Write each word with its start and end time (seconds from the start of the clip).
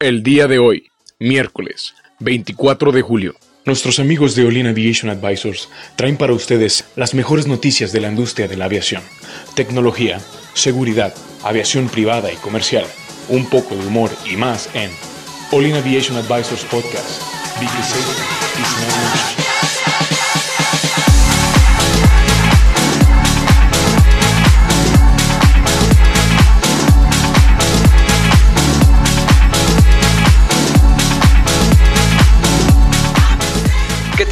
El 0.00 0.22
día 0.22 0.46
de 0.46 0.60
hoy, 0.60 0.92
miércoles 1.18 1.96
24 2.20 2.92
de 2.92 3.02
julio, 3.02 3.34
nuestros 3.64 3.98
amigos 3.98 4.36
de 4.36 4.44
Olin 4.44 4.68
Aviation 4.68 5.10
Advisors 5.10 5.68
traen 5.96 6.16
para 6.16 6.34
ustedes 6.34 6.84
las 6.94 7.14
mejores 7.14 7.48
noticias 7.48 7.90
de 7.90 8.00
la 8.00 8.08
industria 8.08 8.46
de 8.46 8.56
la 8.56 8.66
aviación, 8.66 9.02
tecnología, 9.56 10.20
seguridad, 10.54 11.12
aviación 11.42 11.88
privada 11.88 12.32
y 12.32 12.36
comercial, 12.36 12.86
un 13.28 13.50
poco 13.50 13.74
de 13.74 13.88
humor 13.88 14.12
y 14.24 14.36
más 14.36 14.70
en 14.72 14.88
Olin 15.50 15.74
Aviation 15.74 16.16
Advisors 16.16 16.64
Podcast. 16.66 17.20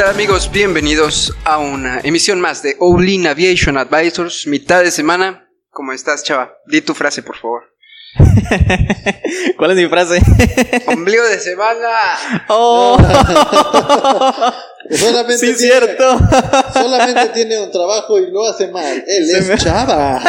Tal 0.07 0.15
amigos? 0.15 0.53
Bienvenidos 0.53 1.33
a 1.45 1.59
una 1.59 2.01
emisión 2.05 2.41
más 2.41 2.63
de 2.63 2.77
Olin 2.79 3.27
Aviation 3.27 3.77
Advisors, 3.77 4.47
mitad 4.47 4.85
de 4.85 4.93
semana. 4.93 5.51
¿Cómo 5.71 5.93
estás, 5.93 6.23
chava? 6.23 6.57
Di 6.69 6.81
tu 6.81 6.95
frase, 6.95 7.25
por 7.25 7.37
favor. 7.37 7.63
¿Cuál 9.59 9.73
es 9.73 9.77
mi 9.77 9.89
frase? 9.89 10.23
Ombligo 10.87 11.25
de 11.25 11.41
semana. 11.41 11.89
¡Oh! 12.49 12.97
Solamente 14.91 15.39
sí, 15.39 15.55
tiene, 15.57 15.59
cierto. 15.59 16.19
Solamente 16.73 17.29
tiene 17.35 17.59
un 17.59 17.73
trabajo 17.73 18.21
y 18.21 18.31
lo 18.31 18.47
hace 18.49 18.69
mal. 18.69 19.05
Él 19.09 19.27
Se 19.27 19.39
es 19.39 19.49
me- 19.49 19.59
Chava. 19.59 20.23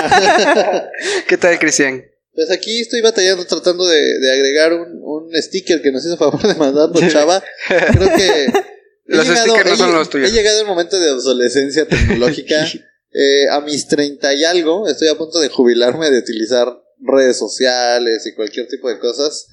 ¿Qué 1.28 1.38
tal, 1.38 1.60
Cristian? 1.60 2.04
Pues 2.34 2.50
aquí 2.50 2.82
estoy 2.82 3.02
batallando 3.02 3.46
tratando 3.46 3.86
de, 3.86 4.20
de 4.20 4.34
agregar 4.34 4.74
un, 4.74 5.00
un 5.04 5.30
sticker 5.36 5.84
que 5.84 5.92
nos 5.92 6.04
hizo 6.04 6.18
favor 6.18 6.42
de 6.42 6.56
mandarnos 6.56 7.08
Chava. 7.14 7.44
Creo 7.68 8.16
que. 8.16 8.67
He 9.08 9.16
Los 9.16 9.26
stickers 9.28 9.66
no 9.66 9.74
he 9.74 9.78
son 9.78 9.94
los 9.94 10.10
tuyos. 10.10 10.30
He 10.30 10.34
llegado 10.34 10.62
al 10.62 10.68
momento 10.68 11.00
de 11.00 11.12
obsolescencia 11.12 11.88
tecnológica. 11.88 12.68
Eh, 13.20 13.50
a 13.50 13.62
mis 13.62 13.88
30 13.88 14.34
y 14.36 14.44
algo, 14.44 14.88
estoy 14.88 15.08
a 15.08 15.18
punto 15.18 15.40
de 15.40 15.50
jubilarme 15.50 16.12
de 16.12 16.20
utilizar 16.20 16.68
redes 17.00 17.38
sociales 17.38 18.28
y 18.28 18.36
cualquier 18.36 18.68
tipo 18.68 18.90
de 18.90 19.00
cosas. 19.00 19.48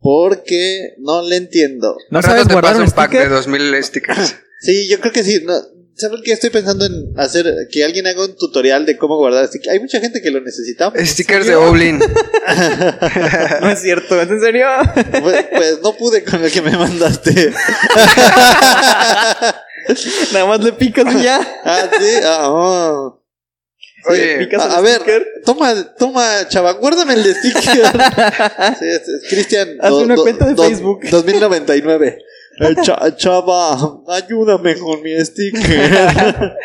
Porque 0.00 0.94
no 0.98 1.22
le 1.22 1.36
entiendo. 1.36 1.96
¿No 2.10 2.20
sabes 2.20 2.48
te 2.48 2.52
guardar 2.52 2.76
un 2.76 2.82
un 2.82 2.90
pack 2.90 3.12
de 3.12 3.18
sticker? 3.18 3.30
2000 3.30 3.84
stickers. 3.84 4.34
Sí, 4.60 4.88
yo 4.88 5.00
creo 5.00 5.12
que 5.12 5.24
sí. 5.24 5.40
No, 5.44 5.54
¿Saben 6.00 6.22
qué? 6.24 6.32
Estoy 6.32 6.48
pensando 6.48 6.86
en 6.86 7.12
hacer 7.18 7.68
que 7.70 7.84
alguien 7.84 8.06
haga 8.06 8.24
un 8.24 8.34
tutorial 8.34 8.86
de 8.86 8.96
cómo 8.96 9.18
guardar 9.18 9.46
stickers. 9.48 9.74
Hay 9.74 9.80
mucha 9.80 10.00
gente 10.00 10.22
que 10.22 10.30
lo 10.30 10.40
necesita. 10.40 10.90
stickers 10.96 11.46
de 11.46 11.56
Olin. 11.56 12.00
No 13.60 13.70
es 13.70 13.80
cierto, 13.82 14.20
¿es 14.20 14.30
en 14.30 14.40
serio? 14.40 14.66
Pues, 14.94 15.46
pues 15.52 15.82
no 15.82 15.92
pude 15.92 16.24
con 16.24 16.42
el 16.42 16.50
que 16.50 16.62
me 16.62 16.74
mandaste. 16.76 17.52
Nada 20.32 20.46
más 20.46 20.64
le 20.64 20.72
picas 20.72 21.14
y 21.14 21.22
ya. 21.22 21.38
ah, 21.64 21.90
sí. 21.98 22.14
Ah, 22.24 22.48
oh. 22.50 23.22
Oye, 24.08 24.38
picas 24.38 24.62
A, 24.62 24.66
el 24.66 24.72
a 24.72 24.80
ver, 24.80 25.26
toma, 25.44 25.74
toma, 25.98 26.48
chava, 26.48 26.72
guárdame 26.72 27.12
el 27.14 27.22
de 27.22 27.34
sticker. 27.34 27.62
sí, 28.78 28.86
es, 28.86 29.06
es 29.06 29.28
Cristian. 29.28 29.76
Haz 29.80 29.92
una 29.92 30.16
cuenta 30.16 30.46
de 30.46 30.56
Facebook. 30.56 31.02
2099. 31.10 32.18
Eh, 32.60 32.74
cha- 32.82 33.16
chava, 33.16 33.74
ayúdame 34.08 34.76
con 34.78 35.02
mi 35.02 35.18
sticker. 35.24 35.62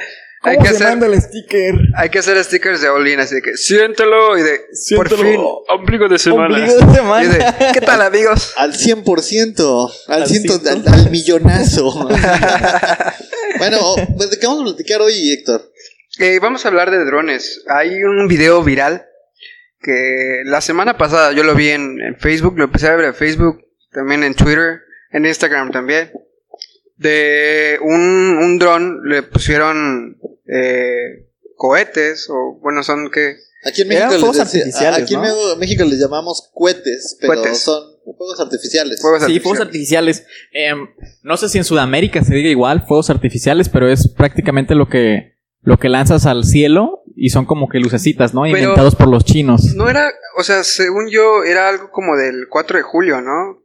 hay 0.41 0.55
¿Cómo 0.57 0.63
que 0.67 0.69
se 0.69 0.75
hacer, 0.83 0.87
manda 0.89 1.07
el 1.07 1.21
sticker? 1.21 1.75
hay 1.95 2.09
que 2.09 2.19
hacer 2.19 2.43
stickers 2.43 2.81
de 2.81 2.89
Olin, 2.89 3.19
así 3.19 3.35
que 3.41 3.55
siéntelo 3.57 4.37
y 4.37 4.43
de 4.43 4.59
por 4.95 5.09
fin 5.09 5.39
ombligo 5.69 6.07
de 6.07 6.19
semana. 6.19 6.55
Ombligo 6.55 6.77
de 6.85 6.91
Y 6.91 6.95
semana. 6.95 7.29
de, 7.29 7.71
¿qué 7.73 7.81
tal, 7.81 8.01
amigos? 8.03 8.53
al 8.57 8.73
100%. 8.73 9.91
Al, 10.07 10.21
Al 10.21 10.27
ciento, 10.27 10.59
al 10.91 11.09
millonazo. 11.09 11.91
bueno, 13.57 13.77
pues, 14.17 14.29
¿de 14.31 14.39
qué 14.39 14.47
vamos 14.47 14.61
a 14.61 14.65
platicar 14.75 15.01
hoy, 15.01 15.31
Héctor? 15.31 15.71
Eh, 16.19 16.39
vamos 16.41 16.65
a 16.65 16.69
hablar 16.69 16.91
de 16.91 17.03
drones. 17.05 17.63
Hay 17.67 18.01
un 18.03 18.27
video 18.27 18.63
viral 18.63 19.05
que 19.81 20.41
la 20.45 20.61
semana 20.61 20.97
pasada 20.97 21.31
yo 21.33 21.43
lo 21.43 21.55
vi 21.55 21.69
en, 21.69 21.99
en 22.01 22.17
Facebook, 22.17 22.57
lo 22.57 22.65
empecé 22.65 22.87
a 22.87 22.95
ver 22.95 23.05
en 23.05 23.13
Facebook, 23.15 23.61
también 23.91 24.23
en 24.23 24.33
Twitter, 24.33 24.79
en 25.15 25.25
Instagram 25.25 25.71
también. 25.71 26.11
De 26.97 27.77
un, 27.81 28.37
un 28.41 28.57
dron 28.59 29.01
le 29.09 29.23
pusieron 29.23 30.17
eh, 30.47 31.27
cohetes, 31.55 32.27
o 32.29 32.57
bueno, 32.61 32.83
son 32.83 33.09
que... 33.11 33.35
Aquí 33.65 33.81
en 33.81 33.87
México, 33.89 34.09
fuegos 34.19 34.37
les, 34.37 34.45
decía- 34.45 34.61
artificiales, 34.61 35.03
aquí 35.03 35.13
en 35.15 35.21
¿no? 35.21 35.25
México- 35.27 35.55
México 35.57 35.83
les 35.85 35.99
llamamos 35.99 36.51
cohetes, 36.53 37.17
pero 37.19 37.33
Cohetes. 37.33 37.59
son 37.59 37.83
fuegos 38.17 38.39
artificiales. 38.39 39.01
Fuegos 39.01 39.23
Sí, 39.25 39.39
fuegos 39.39 39.61
artificiales. 39.61 40.17
artificiales. 40.19 40.47
Em, 40.53 40.87
no 41.23 41.35
sé 41.37 41.49
si 41.49 41.57
en 41.57 41.63
Sudamérica 41.63 42.23
se 42.23 42.35
diga 42.35 42.49
igual, 42.49 42.85
fuegos 42.87 43.09
artificiales, 43.09 43.67
pero 43.69 43.89
es 43.89 44.07
prácticamente 44.07 44.75
lo 44.75 44.87
que, 44.87 45.33
lo 45.63 45.77
que 45.79 45.89
lanzas 45.89 46.27
al 46.27 46.43
cielo 46.43 47.01
y 47.15 47.29
son 47.29 47.45
como 47.45 47.67
que 47.67 47.79
lucecitas, 47.79 48.33
¿no? 48.35 48.43
Pero- 48.43 48.57
Inventados 48.57 48.95
por 48.95 49.07
los 49.07 49.25
chinos. 49.25 49.73
No 49.75 49.89
era, 49.89 50.11
o 50.37 50.43
sea, 50.43 50.63
según 50.63 51.09
yo, 51.09 51.43
era 51.43 51.67
algo 51.67 51.89
como 51.91 52.15
del 52.15 52.45
4 52.49 52.77
de 52.77 52.83
julio, 52.83 53.19
¿no? 53.21 53.64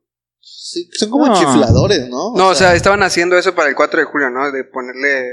Sí, 0.52 0.88
son 0.92 1.10
como 1.10 1.26
No. 1.26 1.34
chifladores, 1.38 2.08
¿no? 2.08 2.34
No, 2.36 2.48
o 2.48 2.54
sea, 2.54 2.74
estaban 2.74 3.02
haciendo 3.02 3.36
eso 3.38 3.54
para 3.54 3.68
el 3.68 3.74
4 3.74 4.00
de 4.00 4.06
julio, 4.06 4.30
¿no? 4.30 4.50
De 4.52 4.64
ponerle... 4.64 5.24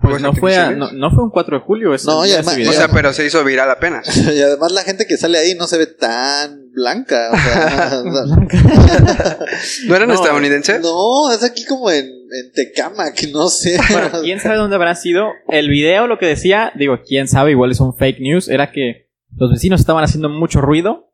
Pues 0.00 0.20
no 0.20 0.34
fue, 0.34 0.56
a- 0.56 0.72
no, 0.72 0.90
no 0.90 1.10
fue 1.12 1.22
un 1.22 1.30
4 1.30 1.58
de 1.58 1.64
julio. 1.64 1.94
Es 1.94 2.04
No, 2.04 2.26
y 2.26 2.32
además- 2.32 2.58
ese 2.58 2.68
O 2.68 2.72
sea, 2.72 2.88
pero 2.88 3.12
se 3.12 3.24
hizo 3.24 3.44
viral 3.44 3.70
apenas. 3.70 4.14
y 4.34 4.42
además 4.42 4.72
la 4.72 4.82
gente 4.82 5.06
que 5.06 5.16
sale 5.16 5.38
ahí 5.38 5.54
no 5.54 5.66
se 5.68 5.78
ve 5.78 5.86
tan 5.86 6.70
blanca. 6.72 7.30
O 7.32 7.36
sea, 7.36 8.02
¿No 9.86 9.94
eran 9.96 10.08
No. 10.08 10.14
estadounidenses? 10.14 10.80
no, 10.82 11.30
es 11.32 11.42
aquí 11.44 11.64
como 11.64 11.90
en, 11.90 12.06
en 12.06 12.52
Tecamac, 12.54 13.22
no 13.32 13.48
sé. 13.48 13.78
Bueno, 13.90 14.08
quién 14.22 14.40
sabe 14.40 14.56
dónde 14.56 14.76
habrá 14.76 14.94
sido. 14.94 15.28
El 15.48 15.68
video 15.68 16.06
lo 16.06 16.18
que 16.18 16.26
decía, 16.26 16.72
digo, 16.76 16.98
quién 17.06 17.28
sabe, 17.28 17.52
igual 17.52 17.70
es 17.70 17.80
un 17.80 17.96
fake 17.96 18.20
news, 18.20 18.48
era 18.48 18.72
que 18.72 19.08
los 19.36 19.50
vecinos 19.52 19.80
estaban 19.80 20.04
haciendo 20.04 20.28
mucho 20.28 20.60
ruido 20.60 21.12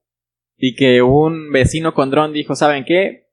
y 0.57 0.75
que 0.75 1.03
un 1.03 1.53
vecino 1.53 1.95
con 1.95 2.11
dron 2.11 2.33
dijo, 2.33 2.57
¿saben 2.57 2.85
qué? 2.87 3.28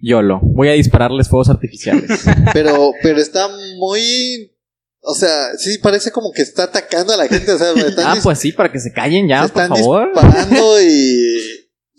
YOLO, 0.00 0.40
voy 0.42 0.68
a 0.68 0.72
dispararles 0.72 1.28
fuegos 1.28 1.48
artificiales. 1.48 2.10
pero, 2.52 2.92
pero 3.02 3.18
está 3.20 3.48
muy. 3.78 4.52
O 5.00 5.14
sea, 5.14 5.56
sí 5.56 5.78
parece 5.78 6.10
como 6.10 6.32
que 6.32 6.42
está 6.42 6.64
atacando 6.64 7.12
a 7.12 7.16
la 7.16 7.28
gente. 7.28 7.50
O 7.52 7.58
sea, 7.58 7.72
están 7.72 8.06
ah, 8.06 8.20
pues 8.22 8.38
sí, 8.38 8.52
para 8.52 8.70
que 8.70 8.80
se 8.80 8.92
callen 8.92 9.28
ya, 9.28 9.46
se 9.46 9.52
por 9.52 9.62
están 9.62 9.76
favor. 9.78 10.10
disparando 10.12 10.82
y. 10.82 11.38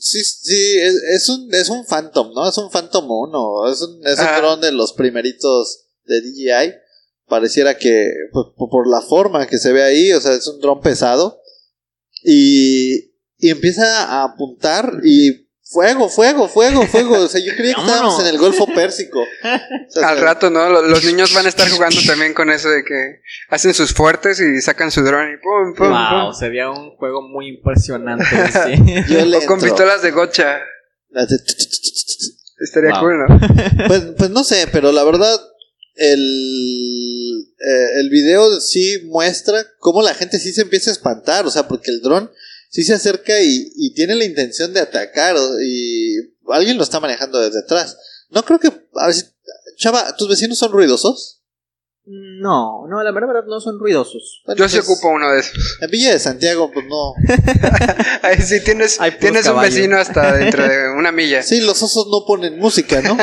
Sí, 0.02 0.24
sí, 0.24 0.78
es, 0.80 0.96
es 1.14 1.30
un, 1.30 1.54
es 1.54 1.68
un 1.70 1.86
Phantom, 1.86 2.32
¿no? 2.34 2.48
Es 2.48 2.58
un 2.58 2.70
Phantom 2.72 3.06
1. 3.10 3.72
Es 3.72 3.82
un, 3.82 4.08
es 4.08 4.18
un 4.20 4.26
Ah. 4.26 4.38
dron 4.40 4.62
de 4.62 4.72
los 4.72 4.94
primeritos 4.94 5.88
de 6.06 6.22
DJI. 6.22 6.74
Pareciera 7.28 7.78
que, 7.78 8.10
pues, 8.32 8.46
por, 8.56 8.70
por 8.70 8.88
la 8.90 9.02
forma 9.02 9.46
que 9.46 9.58
se 9.58 9.74
ve 9.74 9.84
ahí, 9.84 10.14
o 10.14 10.22
sea, 10.22 10.34
es 10.34 10.48
un 10.48 10.60
dron 10.62 10.80
pesado. 10.82 11.42
Y, 12.24 13.12
y 13.38 13.50
empieza 13.50 14.06
a 14.06 14.24
apuntar 14.24 15.02
y 15.04 15.49
fuego, 15.72 16.10
fuego, 16.10 16.48
fuego, 16.50 16.86
fuego. 16.88 17.20
O 17.20 17.28
sea, 17.28 17.40
yo 17.42 17.54
creía 17.56 17.76
que 17.76 17.82
estábamos 17.82 18.20
en 18.22 18.28
el 18.28 18.38
Golfo 18.38 18.66
Pérsico. 18.68 19.20
O 19.90 19.92
sea, 19.92 20.10
Al 20.10 20.20
rato, 20.20 20.50
¿no? 20.50 20.70
Lo- 20.70 20.82
Los 20.84 21.04
niños 21.04 21.34
van 21.34 21.46
a 21.46 21.50
estar 21.50 21.68
jugando 21.70 22.00
también 22.06 22.34
con 22.34 22.50
eso 22.52 22.70
de 22.70 22.84
que 22.84 23.22
hacen 23.50 23.74
sus 23.74 23.92
fuertes 23.94 24.40
y 24.40 24.62
sacan 24.62 24.92
su 24.92 25.02
dron 25.04 25.34
y 25.34 25.38
pum, 25.38 25.74
pum, 25.76 25.90
Wow, 25.90 26.26
pum. 26.32 26.34
sería 26.40 26.70
un 26.70 26.96
juego 26.98 27.22
muy 27.22 27.48
impresionante. 27.48 28.24
sí. 28.26 29.04
yo 29.14 29.26
le 29.26 29.38
O 29.38 29.46
con 29.46 29.60
pistolas 29.60 30.02
de 30.02 30.12
gocha. 30.12 30.60
Hace 31.16 31.36
Estaría 32.64 32.92
Wow. 32.92 33.00
cool, 33.00 33.18
¿no? 33.18 33.40
Pues, 33.88 34.02
pues 34.18 34.30
no 34.30 34.44
sé, 34.44 34.68
pero 34.72 34.92
la 34.92 35.04
verdad, 35.04 35.40
el, 35.96 37.48
eh, 37.60 38.00
el 38.00 38.10
video 38.10 38.60
sí 38.60 39.02
muestra 39.06 39.66
cómo 39.80 40.02
la 40.02 40.14
gente 40.14 40.40
sí 40.40 40.52
se 40.54 40.62
empieza 40.62 40.90
a 40.90 40.94
espantar, 40.94 41.46
o 41.46 41.52
sea, 41.52 41.68
porque 41.68 41.92
el 41.92 42.02
dron 42.02 42.30
sí 42.70 42.84
se 42.84 42.94
acerca 42.94 43.42
y, 43.42 43.72
y 43.76 43.94
tiene 43.94 44.16
la 44.16 44.24
intención 44.24 44.74
de 44.74 44.80
atacar, 44.80 45.36
y 45.62 46.16
alguien 46.48 46.78
lo 46.78 46.84
está 46.84 47.00
manejando 47.00 47.40
desde 47.40 47.60
atrás. 47.60 47.98
No 48.30 48.44
creo 48.46 48.60
que, 48.60 48.68
a 48.96 49.12
Chava, 49.78 50.16
¿tus 50.16 50.30
vecinos 50.30 50.58
son 50.58 50.72
ruidosos? 50.72 51.39
No, 52.12 52.88
no, 52.90 53.04
la 53.04 53.12
verdad 53.12 53.44
no 53.48 53.60
son 53.60 53.78
ruidosos. 53.78 54.42
Bueno, 54.44 54.58
Yo 54.58 54.68
sí 54.68 54.78
pues, 54.78 54.90
ocupo 54.90 55.10
uno 55.10 55.30
de 55.32 55.42
esos. 55.42 55.78
En 55.80 55.92
Villa 55.92 56.12
de 56.12 56.18
Santiago, 56.18 56.72
pues 56.74 56.88
no. 56.88 57.14
Ahí 58.24 58.42
sí 58.42 58.64
tienes, 58.64 58.98
tienes 59.20 59.48
un 59.48 59.62
vecino 59.62 59.96
hasta 59.96 60.34
dentro 60.34 60.68
de 60.68 60.90
una 60.98 61.12
milla. 61.12 61.44
Sí, 61.44 61.62
los 61.62 61.84
osos 61.84 62.08
no 62.08 62.26
ponen 62.26 62.58
música, 62.58 63.04
¿no? 63.04 63.16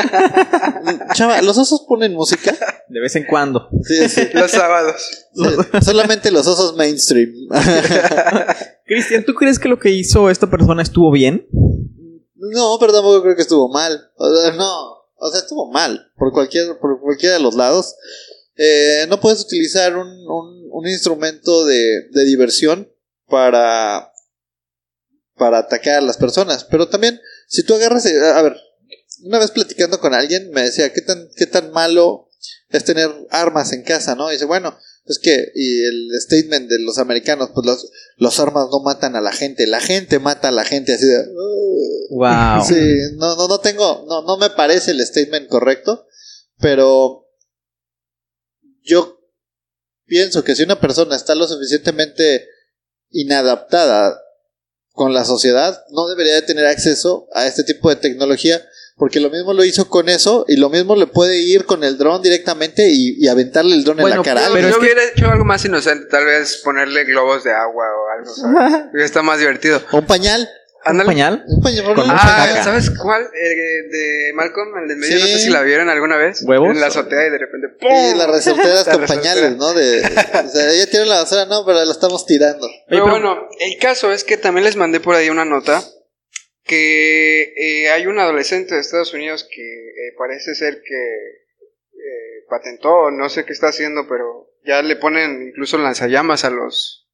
Chava, 1.13 1.41
¿los 1.41 1.57
osos 1.57 1.83
ponen 1.85 2.13
música? 2.13 2.55
De 2.87 3.01
vez 3.01 3.13
en 3.17 3.25
cuando. 3.25 3.67
Sí, 3.83 4.07
sí. 4.07 4.29
Los 4.33 4.51
sábados. 4.51 5.27
Sí, 5.33 5.43
solamente 5.83 6.31
los 6.31 6.47
osos 6.47 6.77
mainstream. 6.77 7.33
Cristian, 8.85 9.25
¿tú 9.25 9.33
crees 9.33 9.59
que 9.59 9.67
lo 9.67 9.79
que 9.79 9.89
hizo 9.89 10.29
esta 10.29 10.49
persona 10.49 10.81
estuvo 10.81 11.11
bien? 11.11 11.45
No, 12.35 12.77
pero 12.79 12.93
tampoco 12.93 13.21
creo 13.21 13.35
que 13.35 13.41
estuvo 13.41 13.67
mal. 13.67 14.11
O 14.15 14.33
sea, 14.33 14.53
no. 14.53 14.97
O 15.17 15.29
sea, 15.29 15.41
estuvo 15.41 15.69
mal. 15.71 16.09
Por 16.15 16.31
cualquier, 16.31 16.79
por 16.79 17.01
cualquiera 17.01 17.35
de 17.35 17.41
los 17.41 17.53
lados. 17.55 17.95
Eh, 18.57 19.05
no 19.07 19.19
puedes 19.19 19.41
utilizar 19.41 19.95
un, 19.95 20.07
un, 20.07 20.67
un 20.71 20.87
instrumento 20.87 21.65
de, 21.65 22.09
de 22.11 22.25
diversión 22.25 22.91
para, 23.27 24.11
para 25.35 25.59
atacar 25.59 25.95
a 25.95 26.01
las 26.01 26.17
personas. 26.17 26.63
Pero 26.63 26.89
también 26.89 27.19
si 27.47 27.63
tú 27.63 27.75
agarras, 27.75 28.05
eh, 28.05 28.19
a 28.19 28.41
ver, 28.41 28.57
una 29.23 29.39
vez 29.39 29.51
platicando 29.51 29.99
con 29.99 30.13
alguien 30.13 30.51
me 30.51 30.63
decía, 30.63 30.91
¿qué 30.93 31.01
tan, 31.01 31.29
qué 31.35 31.45
tan 31.45 31.71
malo 31.71 32.29
es 32.69 32.83
tener 32.83 33.09
armas 33.29 33.71
en 33.73 33.83
casa, 33.83 34.15
no? 34.15 34.29
Y 34.29 34.33
dice, 34.33 34.45
bueno, 34.45 34.77
es 35.05 35.19
que, 35.19 35.51
y 35.55 35.83
el 35.85 36.09
statement 36.19 36.69
de 36.69 36.79
los 36.79 36.97
americanos, 36.97 37.51
pues 37.53 37.65
los, 37.65 37.91
los 38.17 38.39
armas 38.39 38.67
no 38.71 38.81
matan 38.81 39.15
a 39.15 39.21
la 39.21 39.31
gente, 39.31 39.65
la 39.67 39.79
gente 39.79 40.19
mata 40.19 40.49
a 40.49 40.51
la 40.51 40.65
gente, 40.65 40.93
así 40.93 41.05
de... 41.05 41.25
Wow. 42.09 42.63
Sí, 42.67 42.97
no, 43.15 43.35
no, 43.35 43.47
no 43.47 43.59
tengo, 43.59 44.05
no, 44.07 44.23
no 44.23 44.37
me 44.37 44.49
parece 44.49 44.91
el 44.91 45.05
statement 45.05 45.47
correcto, 45.47 46.07
pero 46.59 47.26
yo 48.87 49.19
pienso 50.05 50.43
que 50.43 50.55
si 50.55 50.63
una 50.63 50.79
persona 50.79 51.15
está 51.15 51.35
lo 51.35 51.47
suficientemente 51.47 52.47
inadaptada 53.11 54.19
con 54.93 55.13
la 55.13 55.25
sociedad, 55.25 55.83
no 55.91 56.07
debería 56.07 56.33
de 56.35 56.41
tener 56.41 56.65
acceso 56.65 57.27
a 57.33 57.45
este 57.45 57.63
tipo 57.63 57.89
de 57.89 57.97
tecnología, 57.97 58.65
porque 58.95 59.19
lo 59.19 59.29
mismo 59.29 59.53
lo 59.53 59.63
hizo 59.63 59.87
con 59.89 60.09
eso 60.09 60.43
y 60.47 60.55
lo 60.57 60.69
mismo 60.69 60.95
le 60.95 61.05
puede 61.05 61.37
ir 61.37 61.65
con 61.65 61.83
el 61.83 61.97
dron 61.99 62.21
directamente 62.23 62.89
y, 62.89 63.15
y 63.23 63.27
aventarle 63.27 63.75
el 63.75 63.83
dron 63.83 63.99
en 63.99 64.09
la 64.09 64.23
cara. 64.23 64.41
Pero 64.51 64.61
yo 64.61 64.67
es 64.69 64.75
que- 64.75 64.81
hubiera 64.81 65.03
hecho 65.03 65.29
algo 65.29 65.45
más 65.45 65.63
inocente, 65.65 66.07
tal 66.09 66.25
vez 66.25 66.61
ponerle 66.63 67.03
globos 67.03 67.43
de 67.43 67.51
agua 67.51 67.85
o 67.85 68.09
algo. 68.17 68.89
estado 68.99 69.23
más 69.23 69.37
divertido. 69.39 69.81
Un 69.91 70.05
pañal. 70.07 70.49
¿Un 70.87 70.91
Ándale. 70.91 71.07
pañal? 71.07 71.43
Un 71.47 71.61
pañal. 71.63 71.83
Con 71.85 71.99
un 71.99 72.07
mucha 72.07 72.21
pañal. 72.21 72.39
Ah, 72.39 72.47
caca. 72.49 72.63
¿sabes 72.63 72.89
cuál? 72.91 73.23
Eh, 73.23 73.87
de 73.91 74.31
Malcolm, 74.33 74.77
el 74.81 74.87
de 74.87 74.95
medio, 74.95 75.19
no 75.19 75.25
Sí. 75.25 75.33
sé 75.33 75.39
si 75.39 75.49
la 75.49 75.61
vieron 75.61 75.89
alguna 75.89 76.17
vez. 76.17 76.43
¿Huevos? 76.43 76.69
En 76.71 76.79
la 76.81 76.87
azotea 76.87 77.27
y 77.27 77.29
de 77.31 77.37
repente 77.37 77.67
¡pum! 77.79 78.17
La 78.17 78.25
con 78.27 78.33
resortera. 78.35 79.05
pañales, 79.07 79.55
¿no? 79.57 79.73
De, 79.73 79.99
o 80.01 80.49
sea, 80.49 80.71
ella 80.71 80.89
tiene 80.89 81.05
la 81.05 81.15
basura, 81.23 81.45
no, 81.45 81.65
pero 81.65 81.83
la 81.83 81.91
estamos 81.91 82.25
tirando. 82.25 82.67
Pero- 82.89 83.07
bueno, 83.09 83.47
el 83.59 83.77
caso 83.79 84.11
es 84.11 84.23
que 84.23 84.37
también 84.37 84.65
les 84.65 84.75
mandé 84.75 84.99
por 84.99 85.15
ahí 85.15 85.29
una 85.29 85.45
nota 85.45 85.83
que 86.63 87.53
eh, 87.57 87.89
hay 87.91 88.07
un 88.07 88.19
adolescente 88.19 88.75
de 88.75 88.81
Estados 88.81 89.13
Unidos 89.13 89.47
que 89.49 89.61
eh, 89.61 90.13
parece 90.17 90.53
ser 90.55 90.81
que 90.83 90.95
eh, 90.95 92.45
patentó, 92.49 93.09
no 93.11 93.29
sé 93.29 93.45
qué 93.45 93.53
está 93.53 93.67
haciendo, 93.69 94.07
pero 94.07 94.51
ya 94.65 94.81
le 94.81 94.97
ponen 94.97 95.47
incluso 95.49 95.77
lanzallamas 95.77 96.43
a 96.43 96.49
los 96.49 97.06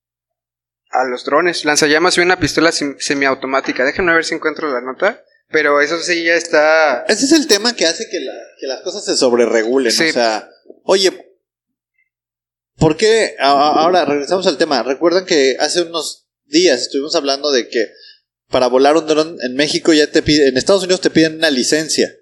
a 0.94 1.06
los 1.10 1.26
drones, 1.26 1.66
lanzallamas 1.66 2.18
y 2.18 2.22
una 2.22 2.40
pistola 2.40 2.70
sem- 2.72 2.96
semiautomática. 3.00 3.84
Déjenme 3.84 4.14
ver 4.14 4.24
si 4.26 4.36
encuentro 4.36 4.72
la 4.72 4.82
nota, 4.82 5.24
pero 5.50 5.82
eso 5.82 6.00
sí 6.02 6.24
ya 6.24 6.36
está 6.36 7.04
Ese 7.08 7.26
es 7.26 7.32
el 7.32 7.48
tema 7.48 7.76
que 7.76 7.86
hace 7.86 8.08
que, 8.10 8.20
la- 8.20 8.34
que 8.60 8.68
las 8.68 8.82
cosas 8.82 9.04
se 9.06 9.18
sobreregulen. 9.18 9.92
Sí. 9.92 10.10
O 10.10 10.14
sea, 10.14 10.50
oye, 10.84 11.12
¿por 12.78 12.98
qué? 12.98 13.36
a- 13.40 13.82
Ahora 13.82 14.06
regresamos 14.06 14.48
al 14.48 14.58
tema. 14.58 14.84
Recuerdan 14.84 15.26
que 15.26 15.56
hace 15.60 15.82
unos 15.82 16.28
días 16.46 16.82
estuvimos 16.82 17.16
hablando 17.16 17.52
de 17.52 17.68
que 17.70 17.88
para 18.50 18.68
volar 18.68 18.96
un 18.96 19.08
dron 19.08 19.38
en 19.42 19.56
México 19.56 19.94
ya 19.94 20.12
te 20.12 20.22
piden, 20.22 20.50
en 20.50 20.58
Estados 20.58 20.84
Unidos 20.84 21.02
te 21.02 21.10
piden 21.10 21.36
una 21.36 21.50
licencia. 21.50 22.14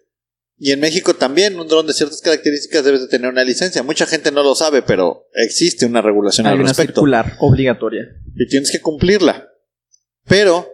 Y 0.64 0.74
en 0.74 0.80
México 0.80 1.16
también 1.16 1.60
un 1.60 1.68
dron 1.68 1.88
de 1.88 1.94
ciertas 1.94 2.22
características 2.22 2.86
debe 2.86 3.00
de 3.00 3.08
tener 3.08 3.32
una 3.32 3.44
licencia. 3.44 3.82
Mucha 3.82 4.06
gente 4.06 4.32
no 4.32 4.44
lo 4.44 4.54
sabe, 4.54 4.84
pero 4.84 5.28
existe 5.34 5.88
una 5.88 6.04
regulación 6.04 6.46
Hay 6.46 6.54
al 6.54 6.60
una 6.60 6.68
respecto 6.68 7.02
circular 7.02 7.36
obligatoria. 7.40 8.04
y 8.36 8.46
tienes 8.46 8.70
que 8.70 8.80
cumplirla. 8.80 9.50
Pero 10.28 10.72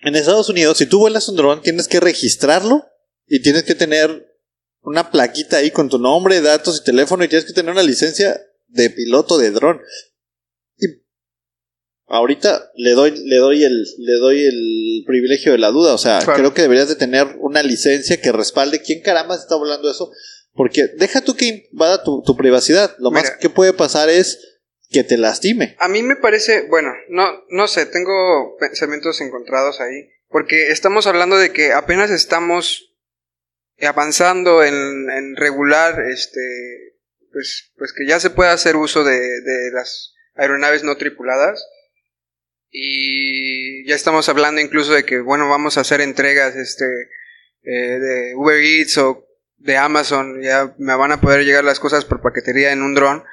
en 0.00 0.16
Estados 0.16 0.50
Unidos, 0.50 0.76
si 0.76 0.84
tú 0.84 0.98
vuelas 0.98 1.30
un 1.30 1.36
dron, 1.36 1.62
tienes 1.62 1.88
que 1.88 1.98
registrarlo 1.98 2.84
y 3.26 3.40
tienes 3.40 3.62
que 3.62 3.74
tener 3.74 4.36
una 4.82 5.10
plaquita 5.10 5.56
ahí 5.56 5.70
con 5.70 5.88
tu 5.88 5.98
nombre, 5.98 6.42
datos 6.42 6.82
y 6.82 6.84
teléfono 6.84 7.24
y 7.24 7.28
tienes 7.28 7.46
que 7.46 7.54
tener 7.54 7.72
una 7.72 7.82
licencia 7.82 8.38
de 8.68 8.90
piloto 8.90 9.38
de 9.38 9.50
dron. 9.50 9.80
Ahorita 12.08 12.70
le 12.76 12.92
doy, 12.92 13.10
le 13.24 13.36
doy 13.36 13.64
el, 13.64 13.82
le 13.98 14.12
doy 14.20 14.46
el 14.46 15.02
privilegio 15.06 15.52
de 15.52 15.58
la 15.58 15.70
duda. 15.70 15.92
O 15.94 15.98
sea, 15.98 16.20
Claro. 16.20 16.38
creo 16.38 16.54
que 16.54 16.62
deberías 16.62 16.88
de 16.88 16.94
tener 16.94 17.26
una 17.40 17.62
licencia 17.62 18.20
que 18.20 18.30
respalde 18.32 18.80
quién 18.80 19.02
caramba 19.02 19.34
está 19.34 19.56
volando 19.56 19.90
eso. 19.90 20.10
Porque 20.52 20.86
deja 20.96 21.20
tú 21.20 21.36
que 21.36 21.68
invada 21.70 22.02
tu, 22.04 22.22
tu 22.24 22.36
privacidad. 22.36 22.94
Lo 22.98 23.10
más 23.10 23.32
que 23.32 23.50
puede 23.50 23.72
pasar 23.72 24.08
es 24.08 24.38
que 24.88 25.02
te 25.04 25.18
lastime. 25.18 25.76
A 25.80 25.88
mí 25.88 26.02
me 26.02 26.16
parece, 26.16 26.66
bueno, 26.68 26.92
no, 27.08 27.26
no 27.50 27.66
sé, 27.66 27.86
tengo 27.86 28.56
pensamientos 28.58 29.20
encontrados 29.20 29.80
ahí, 29.80 30.08
porque 30.28 30.70
estamos 30.70 31.06
hablando 31.08 31.36
de 31.36 31.52
que 31.52 31.72
apenas 31.72 32.10
estamos 32.10 32.94
avanzando 33.82 34.62
en, 34.64 35.10
en 35.10 35.36
regular, 35.36 36.00
este, 36.08 36.40
pues, 37.32 37.72
pues 37.76 37.92
que 37.92 38.06
ya 38.06 38.20
se 38.20 38.30
puede 38.30 38.50
hacer 38.50 38.76
uso 38.76 39.04
de, 39.04 39.18
de 39.18 39.70
las 39.74 40.14
aeronaves 40.36 40.84
no 40.84 40.96
tripuladas. 40.96 41.66
Y 42.78 43.86
ya 43.86 43.94
estamos 43.94 44.28
hablando 44.28 44.60
incluso 44.60 44.92
de 44.92 45.06
que, 45.06 45.20
bueno, 45.20 45.48
vamos 45.48 45.78
a 45.78 45.80
hacer 45.80 46.02
entregas, 46.02 46.56
este, 46.56 46.84
eh, 47.62 47.98
de 47.98 48.34
Uber 48.34 48.62
Eats 48.62 48.98
o 48.98 49.26
de 49.56 49.78
Amazon, 49.78 50.42
ya 50.42 50.74
me 50.76 50.94
van 50.94 51.10
a 51.10 51.20
poder 51.22 51.46
llegar 51.46 51.64
las 51.64 51.80
cosas 51.80 52.04
por 52.04 52.20
paquetería 52.20 52.72
en 52.72 52.82
un 52.82 52.94
dron 52.94 53.24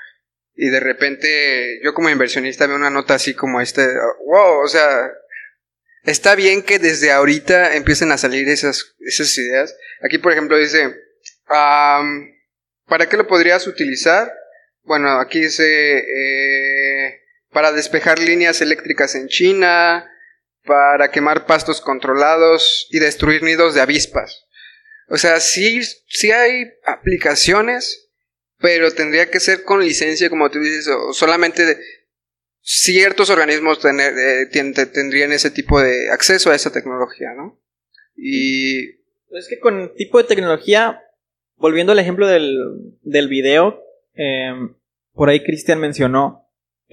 y 0.56 0.70
de 0.70 0.80
repente 0.80 1.82
yo 1.84 1.94
como 1.94 2.10
inversionista 2.10 2.68
veo 2.68 2.78
una 2.78 2.90
nota 2.90 3.16
así 3.16 3.34
como 3.34 3.60
este, 3.60 3.86
wow, 4.26 4.64
o 4.64 4.68
sea, 4.70 5.12
está 6.06 6.36
bien 6.36 6.64
que 6.64 6.80
desde 6.80 7.12
ahorita 7.12 7.76
empiecen 7.76 8.14
a 8.14 8.18
salir 8.18 8.48
esas, 8.48 8.96
esas 9.00 9.38
ideas. 9.38 9.76
Aquí, 10.02 10.20
por 10.20 10.32
ejemplo, 10.32 10.58
dice, 10.58 10.96
¿para 11.46 13.10
qué 13.10 13.18
lo 13.18 13.28
podrías 13.28 13.68
utilizar? 13.68 14.32
Bueno, 14.84 15.20
aquí 15.20 15.42
dice, 15.42 15.98
eh, 15.98 17.23
para 17.54 17.72
despejar 17.72 18.20
líneas 18.20 18.62
eléctricas 18.62 19.16
en 19.16 19.28
China, 19.28 20.10
para 20.66 21.12
quemar 21.12 21.46
pastos 21.46 21.82
controlados 21.82 22.88
y 22.90 23.00
destruir 23.00 23.44
nidos 23.44 23.76
de 23.76 23.82
avispas. 23.82 24.46
O 25.10 25.18
sea, 25.18 25.40
sí, 25.40 25.82
sí 26.08 26.32
hay 26.32 26.66
aplicaciones, 26.86 28.10
pero 28.60 28.92
tendría 28.92 29.30
que 29.30 29.40
ser 29.40 29.64
con 29.64 29.84
licencia, 29.84 30.30
como 30.30 30.50
tú 30.50 30.60
dices, 30.60 30.88
o 30.88 31.14
solamente 31.14 31.78
ciertos 32.62 33.30
organismos 33.30 33.80
eh, 33.84 34.48
tendrían 34.94 35.34
ese 35.34 35.52
tipo 35.52 35.82
de 35.82 36.10
acceso 36.10 36.50
a 36.50 36.56
esa 36.56 36.72
tecnología, 36.72 37.34
¿no? 37.36 37.62
Y 38.16 39.02
Es 39.32 39.48
que 39.50 39.60
con 39.60 39.94
tipo 39.96 40.18
de 40.18 40.24
tecnología, 40.24 41.02
volviendo 41.58 41.92
al 41.92 42.00
ejemplo 42.00 42.28
del, 42.28 42.58
del 43.02 43.28
video, 43.28 43.84
eh, 44.16 44.54
por 45.12 45.30
ahí 45.30 45.44
Cristian 45.44 45.80
mencionó 45.80 46.43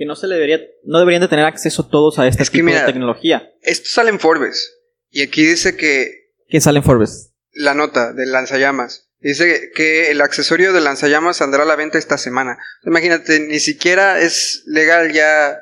que 0.01 0.07
no 0.07 0.17
se 0.17 0.27
le 0.29 0.37
debería, 0.37 0.59
no 0.85 0.99
deberían 0.99 1.21
de 1.21 1.29
tener 1.29 1.45
acceso 1.45 1.87
todos 1.87 2.19
a 2.19 2.27
este 2.27 2.43
Es 2.43 2.49
que 2.49 2.57
tipo 2.59 2.67
mira- 2.69 2.81
de 2.81 2.87
tecnología. 2.87 3.53
esto 3.61 3.87
sale 3.91 4.09
en 4.09 4.19
Forbes. 4.19 4.79
Y 5.11 5.21
aquí 5.21 5.45
dice 5.45 5.77
que 5.77 6.31
Que 6.49 6.59
sale 6.63 6.79
en 6.79 6.85
Forbes. 6.85 7.35
la 7.53 7.75
nota 7.75 8.15
del 8.15 8.33
lanzallamas. 8.33 9.11
Dice 9.19 9.71
que 9.75 10.11
el 10.11 10.23
accesorio 10.23 10.73
del 10.73 10.85
lanzallamas 10.85 11.37
saldrá 11.37 11.65
a 11.65 11.67
la 11.67 11.77
venta 11.77 11.99
esta 11.99 12.17
semana. 12.17 12.57
Imagínate, 12.87 13.41
ni 13.41 13.59
siquiera 13.59 14.21
es 14.23 14.63
legal 14.65 15.13
ya 15.13 15.59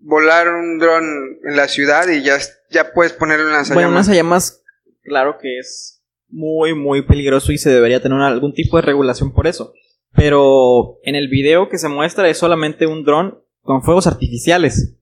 volar 0.00 0.48
un 0.50 0.78
dron 0.78 1.04
en 1.48 1.56
la 1.56 1.68
ciudad 1.68 2.06
y 2.10 2.22
ya, 2.22 2.36
ya 2.70 2.92
puedes 2.92 3.14
ponerle 3.14 3.44
un 3.46 3.52
Bueno, 3.52 3.56
lanzallamas. 3.62 3.88
un 3.88 3.94
lanzallamas, 3.94 4.62
claro 5.02 5.38
que 5.40 5.58
es 5.60 6.02
muy, 6.28 6.74
muy 6.74 7.06
peligroso 7.06 7.52
y 7.52 7.56
se 7.56 7.70
debería 7.70 8.02
tener 8.02 8.18
algún 8.20 8.52
tipo 8.52 8.76
de 8.76 8.82
regulación 8.82 9.32
por 9.32 9.46
eso. 9.46 9.72
Pero 10.14 10.98
en 11.04 11.14
el 11.14 11.28
video 11.28 11.68
que 11.70 11.78
se 11.78 11.88
muestra 11.88 12.28
es 12.28 12.36
solamente 12.38 12.86
un 12.86 13.04
dron 13.04 13.42
con 13.66 13.82
fuegos 13.82 14.06
artificiales. 14.06 14.94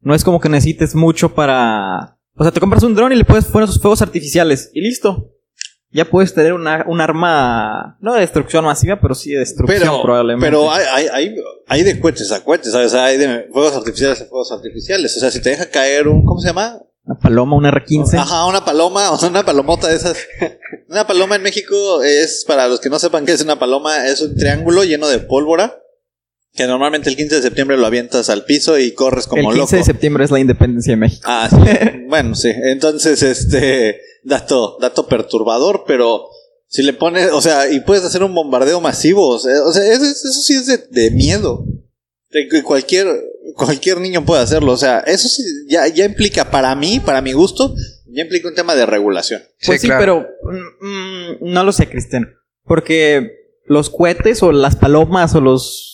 No 0.00 0.14
es 0.14 0.24
como 0.24 0.40
que 0.40 0.48
necesites 0.48 0.94
mucho 0.94 1.34
para... 1.34 2.18
O 2.34 2.42
sea, 2.42 2.52
te 2.52 2.60
compras 2.60 2.82
un 2.82 2.94
dron 2.94 3.12
y 3.12 3.16
le 3.16 3.24
puedes 3.24 3.44
poner 3.44 3.68
sus 3.68 3.80
fuegos 3.80 4.00
artificiales 4.00 4.70
y 4.72 4.80
listo. 4.80 5.28
Ya 5.90 6.06
puedes 6.06 6.32
tener 6.32 6.54
una, 6.54 6.86
un 6.88 7.02
arma, 7.02 7.98
no 8.00 8.14
de 8.14 8.20
destrucción 8.20 8.64
masiva, 8.64 8.98
pero 8.98 9.14
sí 9.14 9.32
de 9.32 9.40
destrucción 9.40 9.80
Pero, 9.80 10.00
probablemente. 10.02 10.46
pero 10.46 10.72
hay, 10.72 10.84
hay, 10.90 11.06
hay, 11.12 11.34
hay 11.68 11.82
de 11.82 12.00
cohetes 12.00 12.32
a 12.32 12.42
cohetes, 12.42 12.72
¿sabes? 12.72 12.94
Hay 12.94 13.18
de 13.18 13.48
fuegos 13.52 13.76
artificiales 13.76 14.22
a 14.22 14.24
fuegos 14.24 14.50
artificiales. 14.50 15.14
O 15.14 15.20
sea, 15.20 15.30
si 15.30 15.42
te 15.42 15.50
deja 15.50 15.68
caer 15.68 16.08
un, 16.08 16.24
¿cómo 16.24 16.40
se 16.40 16.46
llama? 16.48 16.80
Una 17.04 17.18
paloma, 17.18 17.56
un 17.56 17.66
R-15. 17.66 18.14
Ajá, 18.16 18.46
una 18.46 18.64
paloma, 18.64 19.10
o 19.10 19.18
sea, 19.18 19.28
una 19.28 19.44
palomota 19.44 19.88
de 19.88 19.96
esas. 19.96 20.16
Una 20.88 21.06
paloma 21.06 21.36
en 21.36 21.42
México 21.42 22.02
es, 22.02 22.44
para 22.46 22.68
los 22.68 22.80
que 22.80 22.88
no 22.88 22.98
sepan 22.98 23.26
qué 23.26 23.32
es 23.32 23.42
una 23.42 23.58
paloma, 23.58 24.06
es 24.06 24.22
un 24.22 24.34
triángulo 24.34 24.84
lleno 24.84 25.08
de 25.08 25.18
pólvora. 25.18 25.78
Que 26.54 26.66
normalmente 26.66 27.08
el 27.08 27.16
15 27.16 27.36
de 27.36 27.42
septiembre 27.42 27.78
lo 27.78 27.86
avientas 27.86 28.28
al 28.28 28.44
piso 28.44 28.78
y 28.78 28.92
corres 28.92 29.26
como 29.26 29.50
el 29.50 29.56
15 29.56 29.58
loco. 29.58 29.76
de 29.76 29.84
septiembre 29.84 30.24
es 30.24 30.30
la 30.30 30.40
independencia 30.40 30.92
de 30.92 30.98
México. 30.98 31.22
Ah, 31.24 31.48
sí. 31.50 31.56
bueno, 32.08 32.34
sí. 32.34 32.50
Entonces, 32.54 33.22
este, 33.22 34.00
dato, 34.22 34.76
dato 34.80 35.06
perturbador, 35.06 35.84
pero 35.86 36.28
si 36.66 36.82
le 36.82 36.92
pones, 36.92 37.30
o 37.32 37.40
sea, 37.40 37.70
y 37.70 37.80
puedes 37.80 38.04
hacer 38.04 38.22
un 38.22 38.34
bombardeo 38.34 38.80
masivo, 38.80 39.28
o 39.28 39.38
sea, 39.38 39.52
eso, 39.52 39.72
eso 40.04 40.32
sí 40.32 40.54
es 40.54 40.66
de, 40.66 40.78
de 40.90 41.10
miedo. 41.10 41.64
De 42.30 42.48
que 42.48 42.62
cualquier, 42.62 43.08
cualquier 43.54 44.00
niño 44.00 44.24
puede 44.24 44.42
hacerlo, 44.42 44.72
o 44.72 44.76
sea, 44.76 45.00
eso 45.00 45.28
sí, 45.28 45.42
ya, 45.68 45.86
ya 45.88 46.04
implica, 46.04 46.50
para 46.50 46.74
mí, 46.74 47.00
para 47.00 47.20
mi 47.20 47.32
gusto, 47.32 47.74
ya 48.06 48.22
implica 48.22 48.48
un 48.48 48.54
tema 48.54 48.74
de 48.74 48.86
regulación. 48.86 49.42
Pues 49.64 49.80
sí, 49.80 49.86
claro. 49.86 50.00
pero 50.00 50.26
mm, 50.50 51.44
mm, 51.44 51.52
no 51.52 51.64
lo 51.64 51.72
sé, 51.72 51.88
Cristian. 51.88 52.34
Porque 52.64 53.32
los 53.64 53.90
cohetes 53.90 54.42
o 54.42 54.52
las 54.52 54.76
palomas 54.76 55.34
o 55.34 55.40
los 55.40 55.91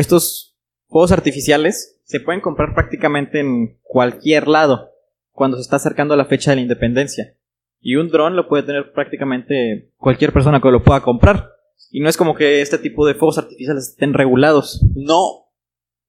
estos 0.00 0.56
fuegos 0.88 1.12
artificiales 1.12 1.98
se 2.04 2.20
pueden 2.20 2.40
comprar 2.40 2.74
prácticamente 2.74 3.40
en 3.40 3.78
cualquier 3.82 4.46
lado 4.48 4.90
cuando 5.32 5.56
se 5.56 5.62
está 5.62 5.76
acercando 5.76 6.16
la 6.16 6.24
fecha 6.26 6.50
de 6.50 6.56
la 6.56 6.62
independencia. 6.62 7.34
Y 7.80 7.96
un 7.96 8.08
dron 8.08 8.36
lo 8.36 8.48
puede 8.48 8.62
tener 8.62 8.92
prácticamente 8.92 9.90
cualquier 9.96 10.32
persona 10.32 10.60
que 10.60 10.70
lo 10.70 10.82
pueda 10.82 11.02
comprar. 11.02 11.50
Y 11.90 12.00
no 12.00 12.08
es 12.08 12.16
como 12.16 12.34
que 12.34 12.62
este 12.62 12.78
tipo 12.78 13.06
de 13.06 13.14
fuegos 13.14 13.38
artificiales 13.38 13.88
estén 13.90 14.14
regulados. 14.14 14.80
No. 14.94 15.42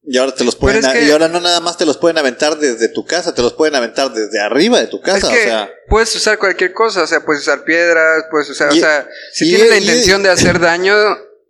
Y 0.09 0.17
ahora 0.17 0.33
te 0.33 0.45
los 0.45 0.55
pueden 0.55 0.79
Pero 0.79 0.87
es 0.87 0.95
a- 0.95 0.99
que- 0.99 1.05
y 1.07 1.11
ahora 1.11 1.27
no 1.27 1.41
nada 1.41 1.59
más 1.59 1.77
te 1.77 1.85
los 1.85 1.97
pueden 1.97 2.17
aventar 2.17 2.57
desde 2.57 2.87
tu 2.87 3.05
casa, 3.05 3.35
te 3.35 3.41
los 3.41 3.53
pueden 3.53 3.75
aventar 3.75 4.13
desde 4.13 4.39
arriba 4.39 4.79
de 4.79 4.87
tu 4.87 5.01
casa, 5.01 5.17
es 5.17 5.33
que 5.33 5.39
o 5.41 5.43
sea, 5.49 5.69
puedes 5.89 6.15
usar 6.15 6.37
cualquier 6.39 6.71
cosa, 6.73 7.03
o 7.03 7.07
sea, 7.07 7.25
puedes 7.25 7.41
usar 7.41 7.65
piedras, 7.65 8.23
puedes 8.31 8.49
usar, 8.49 8.73
Y- 8.73 8.77
o 8.77 8.81
sea, 8.81 9.05
si 9.33 9.49
tienes 9.49 9.69
la 9.69 9.75
y- 9.77 9.79
intención 9.81 10.23
de 10.23 10.29
hacer 10.29 10.59
daño, 10.59 10.93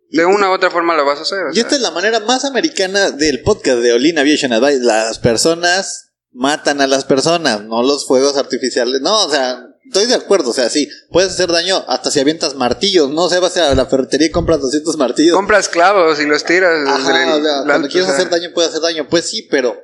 de 0.09 0.25
una 0.25 0.49
u 0.49 0.53
otra 0.53 0.71
forma 0.71 0.95
lo 0.95 1.05
vas 1.05 1.19
a 1.19 1.23
hacer. 1.23 1.39
y 1.51 1.55
sea. 1.55 1.63
esta 1.63 1.75
es 1.75 1.81
la 1.81 1.91
manera 1.91 2.19
más 2.21 2.45
americana 2.45 3.11
del 3.11 3.41
podcast 3.41 3.79
de 3.79 3.93
Olin 3.93 4.19
Aviation 4.19 4.53
Advice, 4.53 4.79
las 4.79 5.19
personas 5.19 6.07
matan 6.31 6.81
a 6.81 6.87
las 6.87 7.05
personas, 7.05 7.63
no 7.63 7.81
los 7.83 8.05
fuegos 8.05 8.37
artificiales. 8.37 9.01
No, 9.01 9.25
o 9.25 9.29
sea, 9.29 9.65
estoy 9.85 10.05
de 10.05 10.15
acuerdo, 10.15 10.51
o 10.51 10.53
sea, 10.53 10.69
sí, 10.69 10.87
puedes 11.11 11.33
hacer 11.33 11.51
daño 11.51 11.83
hasta 11.87 12.11
si 12.11 12.19
avientas 12.19 12.55
martillos, 12.55 13.09
no, 13.09 13.23
o 13.23 13.29
sea, 13.29 13.39
vas 13.39 13.57
a 13.57 13.73
la 13.73 13.85
ferretería 13.87 14.27
y 14.27 14.31
compras 14.31 14.61
200 14.61 14.97
martillos. 14.97 15.35
Compras 15.35 15.67
clavos 15.67 16.19
y 16.19 16.25
los 16.25 16.43
tiras. 16.43 16.87
Ajá, 16.87 17.23
el 17.23 17.41
o 17.41 17.43
sea, 17.43 17.63
cuando 17.65 17.87
quieres 17.87 18.09
hacer 18.09 18.29
daño, 18.29 18.51
puedes 18.53 18.69
hacer 18.69 18.81
daño. 18.81 19.07
Pues 19.09 19.25
sí, 19.25 19.47
pero, 19.49 19.81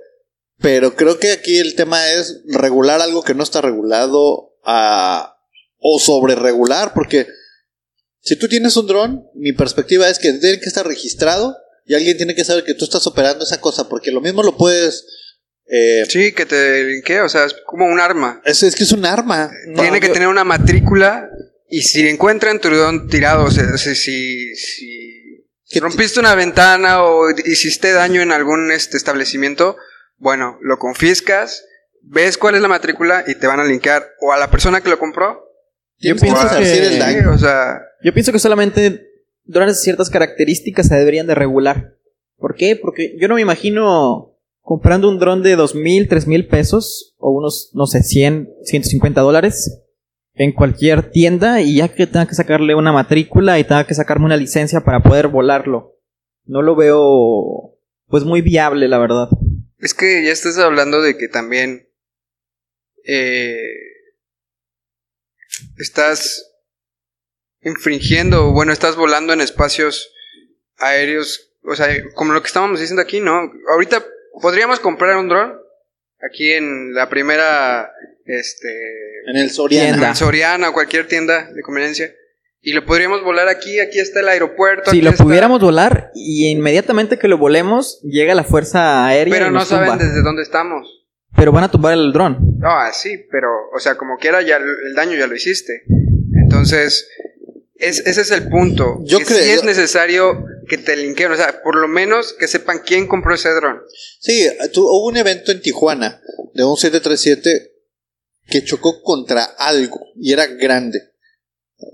pero 0.59 0.95
creo 0.95 1.19
que 1.19 1.31
aquí 1.31 1.57
el 1.57 1.75
tema 1.75 2.11
es 2.11 2.41
regular 2.45 3.01
algo 3.01 3.23
que 3.23 3.33
no 3.33 3.43
está 3.43 3.61
regulado 3.61 4.53
a, 4.63 5.37
o 5.79 5.99
sobre 5.99 6.35
regular, 6.35 6.93
porque 6.93 7.27
si 8.23 8.37
tú 8.37 8.47
tienes 8.47 8.75
un 8.77 8.87
dron, 8.87 9.23
mi 9.35 9.51
perspectiva 9.53 10.07
es 10.09 10.17
que 10.17 10.31
tiene 10.33 10.59
que 10.59 10.65
estar 10.67 10.87
registrado 10.87 11.55
y 11.85 11.93
alguien 11.95 12.15
tiene 12.17 12.33
que 12.35 12.45
saber 12.45 12.63
que 12.63 12.73
tú 12.73 12.85
estás 12.85 13.05
operando 13.07 13.43
esa 13.43 13.59
cosa, 13.59 13.89
porque 13.89 14.11
lo 14.11 14.21
mismo 14.21 14.41
lo 14.43 14.55
puedes. 14.57 15.05
Eh, 15.65 16.05
Sí, 16.09 16.31
que 16.33 16.45
te 16.45 16.83
linkee, 16.83 17.19
o 17.21 17.29
sea, 17.29 17.45
es 17.45 17.53
como 17.65 17.85
un 17.85 17.99
arma. 17.99 18.41
es, 18.45 18.63
es 18.63 18.75
que 18.75 18.83
es 18.83 18.91
un 18.91 19.05
arma. 19.05 19.51
Tiene 19.75 19.99
que 19.99 20.07
yo- 20.07 20.13
tener 20.13 20.27
una 20.29 20.43
matrícula 20.43 21.29
y 21.69 21.81
si 21.83 22.07
encuentran 22.07 22.59
tu 22.61 22.69
dron 22.69 23.07
tirado, 23.09 23.45
o 23.45 23.51
sea, 23.51 23.77
si, 23.77 23.95
si, 23.95 24.53
si 25.63 25.79
rompiste 25.79 26.19
una 26.19 26.35
ventana 26.35 27.03
o 27.03 27.29
hiciste 27.45 27.91
daño 27.91 28.21
en 28.21 28.31
algún 28.31 28.71
este, 28.71 28.97
establecimiento, 28.97 29.75
bueno, 30.17 30.57
lo 30.61 30.77
confiscas, 30.77 31.65
ves 32.01 32.37
cuál 32.37 32.55
es 32.55 32.61
la 32.61 32.67
matrícula 32.67 33.23
y 33.27 33.35
te 33.35 33.47
van 33.47 33.59
a 33.59 33.65
linkear 33.65 34.07
o 34.21 34.31
a 34.33 34.37
la 34.37 34.51
persona 34.51 34.81
que 34.81 34.89
lo 34.89 34.99
compró. 34.99 35.41
Yo 36.03 36.15
pienso 36.15 36.47
que- 36.57 36.87
el 36.87 36.99
daño. 36.99 37.31
o 37.33 37.37
sea, 37.37 37.81
Yo 38.03 38.13
pienso 38.13 38.31
que 38.31 38.39
solamente 38.39 39.07
drones 39.45 39.77
de 39.77 39.81
ciertas 39.83 40.09
características 40.09 40.87
se 40.87 40.95
deberían 40.95 41.27
de 41.27 41.35
regular. 41.35 41.95
¿Por 42.37 42.55
qué? 42.55 42.75
Porque 42.75 43.15
yo 43.19 43.27
no 43.27 43.35
me 43.35 43.41
imagino 43.41 44.35
comprando 44.61 45.09
un 45.09 45.19
dron 45.19 45.43
de 45.43 45.55
dos 45.55 45.75
mil, 45.75 46.07
tres 46.07 46.27
mil 46.27 46.47
pesos 46.47 47.15
o 47.17 47.31
unos, 47.31 47.71
no 47.73 47.85
sé, 47.87 48.03
100, 48.03 48.49
150 48.63 49.21
dólares 49.21 49.81
en 50.35 50.51
cualquier 50.51 51.11
tienda 51.11 51.61
y 51.61 51.77
ya 51.77 51.87
que 51.89 52.07
tenga 52.07 52.25
que 52.27 52.35
sacarle 52.35 52.73
una 52.75 52.91
matrícula 52.91 53.59
y 53.59 53.63
tenga 53.63 53.85
que 53.85 53.93
sacarme 53.93 54.25
una 54.25 54.37
licencia 54.37 54.81
para 54.81 55.01
poder 55.01 55.27
volarlo. 55.27 55.97
No 56.45 56.61
lo 56.61 56.75
veo 56.75 57.77
pues 58.07 58.23
muy 58.25 58.41
viable, 58.41 58.87
la 58.87 58.97
verdad. 58.99 59.27
es 59.79 59.93
que 59.93 60.23
ya 60.25 60.31
estás 60.31 60.57
hablando 60.57 61.01
de 61.01 61.17
que 61.17 61.27
también 61.27 61.87
eh, 63.05 63.59
estás 65.77 66.49
infringiendo, 67.61 68.51
bueno, 68.51 68.73
estás 68.73 68.95
volando 68.95 69.33
en 69.33 69.41
espacios 69.41 70.11
aéreos, 70.77 71.51
o 71.63 71.75
sea, 71.75 71.87
como 72.15 72.33
lo 72.33 72.41
que 72.41 72.47
estábamos 72.47 72.79
diciendo 72.79 73.01
aquí, 73.01 73.19
¿no? 73.19 73.51
Ahorita 73.71 74.03
podríamos 74.41 74.79
comprar 74.79 75.15
un 75.17 75.29
dron 75.29 75.53
aquí 76.29 76.51
en 76.51 76.93
la 76.93 77.09
primera, 77.09 77.89
este, 78.25 78.67
En 79.27 79.37
el 79.37 79.49
Soriana. 79.49 80.09
En 80.09 80.15
Soriana 80.15 80.69
o 80.69 80.73
cualquier 80.73 81.07
tienda 81.07 81.49
de 81.53 81.61
conveniencia. 81.61 82.13
Y 82.65 82.71
lo 82.71 82.85
podríamos 82.85 83.23
volar 83.23 83.49
aquí, 83.49 83.79
aquí 83.81 83.99
está 83.99 84.21
el 84.21 84.29
aeropuerto. 84.29 84.89
Si 84.91 84.97
aquí 84.97 85.01
lo 85.01 85.11
está- 85.11 85.23
pudiéramos 85.23 85.59
volar 85.59 86.11
y 86.15 86.47
inmediatamente 86.49 87.19
que 87.19 87.27
lo 87.27 87.37
volemos 87.37 87.99
llega 88.03 88.33
la 88.35 88.45
fuerza 88.45 89.05
aérea 89.05 89.33
Pero 89.33 89.47
y 89.47 89.49
no 89.49 89.55
nos 89.59 89.67
tumba. 89.69 89.85
saben 89.87 89.99
desde 90.07 90.21
dónde 90.21 90.43
estamos. 90.43 91.02
Pero 91.35 91.51
van 91.51 91.63
a 91.63 91.71
tumbar 91.71 91.93
el 91.93 92.11
dron. 92.13 92.37
Ah, 92.63 92.91
sí, 92.93 93.17
pero, 93.31 93.49
o 93.75 93.79
sea, 93.79 93.95
como 93.95 94.17
quiera, 94.17 94.41
ya 94.41 94.57
el 94.57 94.63
el 94.87 94.93
daño 94.95 95.17
ya 95.17 95.27
lo 95.27 95.35
hiciste. 95.35 95.83
Entonces, 96.43 97.07
es, 97.75 97.99
ese 98.05 98.21
es 98.21 98.31
el 98.31 98.47
punto. 98.49 98.99
Yo 99.03 99.19
que 99.19 99.25
creo- 99.25 99.39
sí 99.39 99.49
es 99.49 99.63
necesario 99.63 100.45
que 100.67 100.77
te 100.77 100.95
linkeen, 100.95 101.31
o 101.31 101.35
sea, 101.35 101.61
por 101.63 101.75
lo 101.75 101.87
menos 101.87 102.33
que 102.33 102.47
sepan 102.47 102.79
quién 102.85 103.07
compró 103.07 103.33
ese 103.35 103.49
dron. 103.49 103.79
Sí, 104.19 104.47
tu- 104.73 104.83
hubo 104.83 105.07
un 105.07 105.17
evento 105.17 105.51
en 105.51 105.61
Tijuana 105.61 106.21
de 106.53 106.63
un 106.63 106.77
737 106.77 107.71
que 108.47 108.63
chocó 108.63 109.01
contra 109.01 109.43
algo 109.43 109.99
y 110.15 110.31
era 110.33 110.45
grande. 110.47 110.99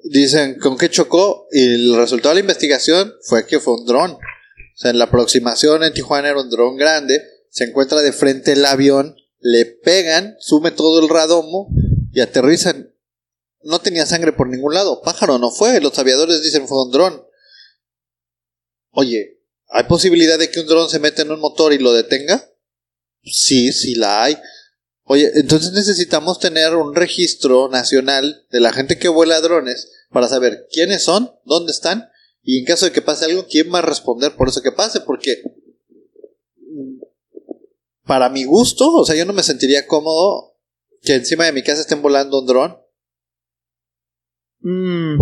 Dicen 0.03 0.60
con 0.60 0.77
qué 0.77 0.89
chocó 0.89 1.48
y 1.51 1.74
el 1.91 1.96
resultado 1.96 2.29
de 2.29 2.36
la 2.36 2.41
investigación 2.41 3.13
fue 3.24 3.46
que 3.48 3.60
fue 3.60 3.74
un 3.75 3.86
dron. 3.86 4.12
O 4.12 4.19
sea, 4.75 4.91
en 4.91 5.00
la 5.00 5.05
aproximación 5.05 5.84
en 5.84 5.93
Tijuana 5.93 6.29
era 6.29 6.39
un 6.41 6.50
dron 6.50 6.77
grande, 6.77 7.22
se 7.50 7.65
encuentra 7.65 8.01
de 8.01 8.12
frente 8.13 8.51
el 8.53 8.65
avión, 8.65 9.15
le 9.39 9.65
pegan, 9.65 10.36
sume 10.39 10.72
todo 10.72 11.01
el 11.01 11.10
radomo 11.10 11.69
y 12.12 12.22
aterrizan. 12.22 12.93
No 13.62 13.79
tenía 13.79 14.05
sangre 14.05 14.34
por 14.34 14.48
ningún 14.48 14.74
lado, 14.74 15.01
pájaro 15.01 15.38
no 15.38 15.51
fue, 15.51 15.81
los 15.81 15.98
aviadores 16.00 16.41
dicen 16.41 16.67
fue 16.67 16.84
un 16.84 16.91
dron. 16.91 17.25
Oye, 18.91 19.41
¿hay 19.67 19.84
posibilidad 19.84 20.39
de 20.39 20.50
que 20.50 20.60
un 20.62 20.67
dron 20.67 20.89
se 20.89 21.00
meta 21.00 21.22
en 21.22 21.31
un 21.31 21.39
motor 21.39 21.74
y 21.74 21.77
lo 21.77 21.93
detenga? 21.93 22.50
Sí, 23.24 23.72
sí 23.74 23.96
la 23.96 24.24
hay. 24.24 24.38
Oye, 25.03 25.31
entonces 25.36 25.72
necesitamos 25.74 26.39
tener 26.39 26.75
un 26.75 26.96
registro 26.96 27.67
nacional 27.67 28.46
de 28.51 28.60
la 28.60 28.72
gente 28.72 28.98
que 28.98 29.10
vuela 29.10 29.41
drones 29.41 29.91
para 30.10 30.27
saber 30.27 30.67
quiénes 30.72 31.03
son, 31.03 31.31
dónde 31.46 31.72
están 31.72 32.10
y 32.43 32.60
en 32.60 32.65
caso 32.65 32.86
de 32.86 32.91
que 32.91 33.01
pase 33.01 33.25
algo, 33.25 33.46
quién 33.48 33.74
va 33.74 33.79
a 33.79 33.84
responder 33.84 34.36
por 34.36 34.48
eso 34.48 34.62
que 34.62 34.72
pase, 34.72 35.01
porque 35.01 35.41
para 38.09 38.27
mi 38.27 38.43
gusto, 38.43 38.91
o 38.91 39.05
sea, 39.05 39.15
yo 39.15 39.23
no 39.23 39.31
me 39.31 39.43
sentiría 39.43 39.87
cómodo 39.87 40.57
que 41.01 41.15
encima 41.15 41.45
de 41.45 41.53
mi 41.53 41.63
casa 41.63 41.79
estén 41.79 42.01
volando 42.01 42.39
un 42.39 42.47
dron 42.47 42.77
Mm, 44.61 45.17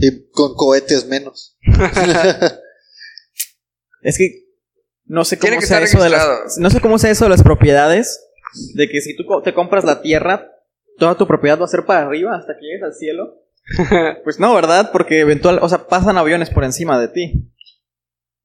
y 0.00 0.28
con 0.30 0.54
cohetes 0.54 1.06
menos. 1.06 1.58
es 4.02 4.18
que 4.18 4.44
no 5.04 5.24
sé 5.24 5.38
cómo 5.38 5.60
sea 5.60 5.80
eso 5.80 6.02
de 6.02 6.10
las, 6.10 6.58
no 6.58 6.68
sé 6.70 6.80
cómo 6.80 6.98
sea 6.98 7.10
eso 7.10 7.24
de 7.24 7.30
las 7.30 7.44
propiedades 7.44 8.28
de 8.74 8.88
que 8.88 9.00
si 9.00 9.16
tú 9.16 9.24
te 9.42 9.54
compras 9.54 9.84
la 9.84 10.02
tierra 10.02 10.50
toda 10.98 11.16
tu 11.16 11.26
propiedad 11.26 11.58
va 11.60 11.64
a 11.64 11.68
ser 11.68 11.84
para 11.84 12.02
arriba 12.02 12.36
hasta 12.36 12.54
que 12.54 12.66
llegues 12.66 12.82
al 12.82 12.94
cielo. 12.94 13.38
Pues 14.24 14.40
no, 14.40 14.52
¿verdad? 14.54 14.90
Porque 14.92 15.20
eventual, 15.20 15.60
o 15.62 15.68
sea, 15.68 15.86
pasan 15.86 16.18
aviones 16.18 16.50
por 16.50 16.64
encima 16.64 17.00
de 17.00 17.06
ti. 17.08 17.51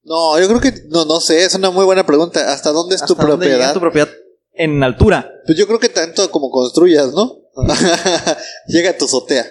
No, 0.08 0.40
yo 0.40 0.48
creo 0.48 0.60
que 0.60 0.72
no, 0.88 1.04
no 1.04 1.20
sé, 1.20 1.44
es 1.44 1.54
una 1.54 1.70
muy 1.70 1.84
buena 1.84 2.04
pregunta. 2.06 2.52
¿Hasta 2.52 2.70
dónde 2.70 2.94
es 2.96 3.04
tu 3.04 3.12
¿Hasta 3.12 3.26
dónde 3.26 3.46
llega 3.46 3.72
propiedad? 3.72 3.74
tu 3.74 3.80
propiedad 3.80 4.08
en 4.54 4.82
altura? 4.82 5.30
Pues 5.46 5.56
yo 5.58 5.66
creo 5.66 5.78
que 5.78 5.88
tanto 5.90 6.30
como 6.30 6.50
construyas, 6.50 7.12
¿no? 7.12 7.36
Llega 8.68 8.90
a 8.90 8.96
tu 8.96 9.04
azotea. 9.06 9.46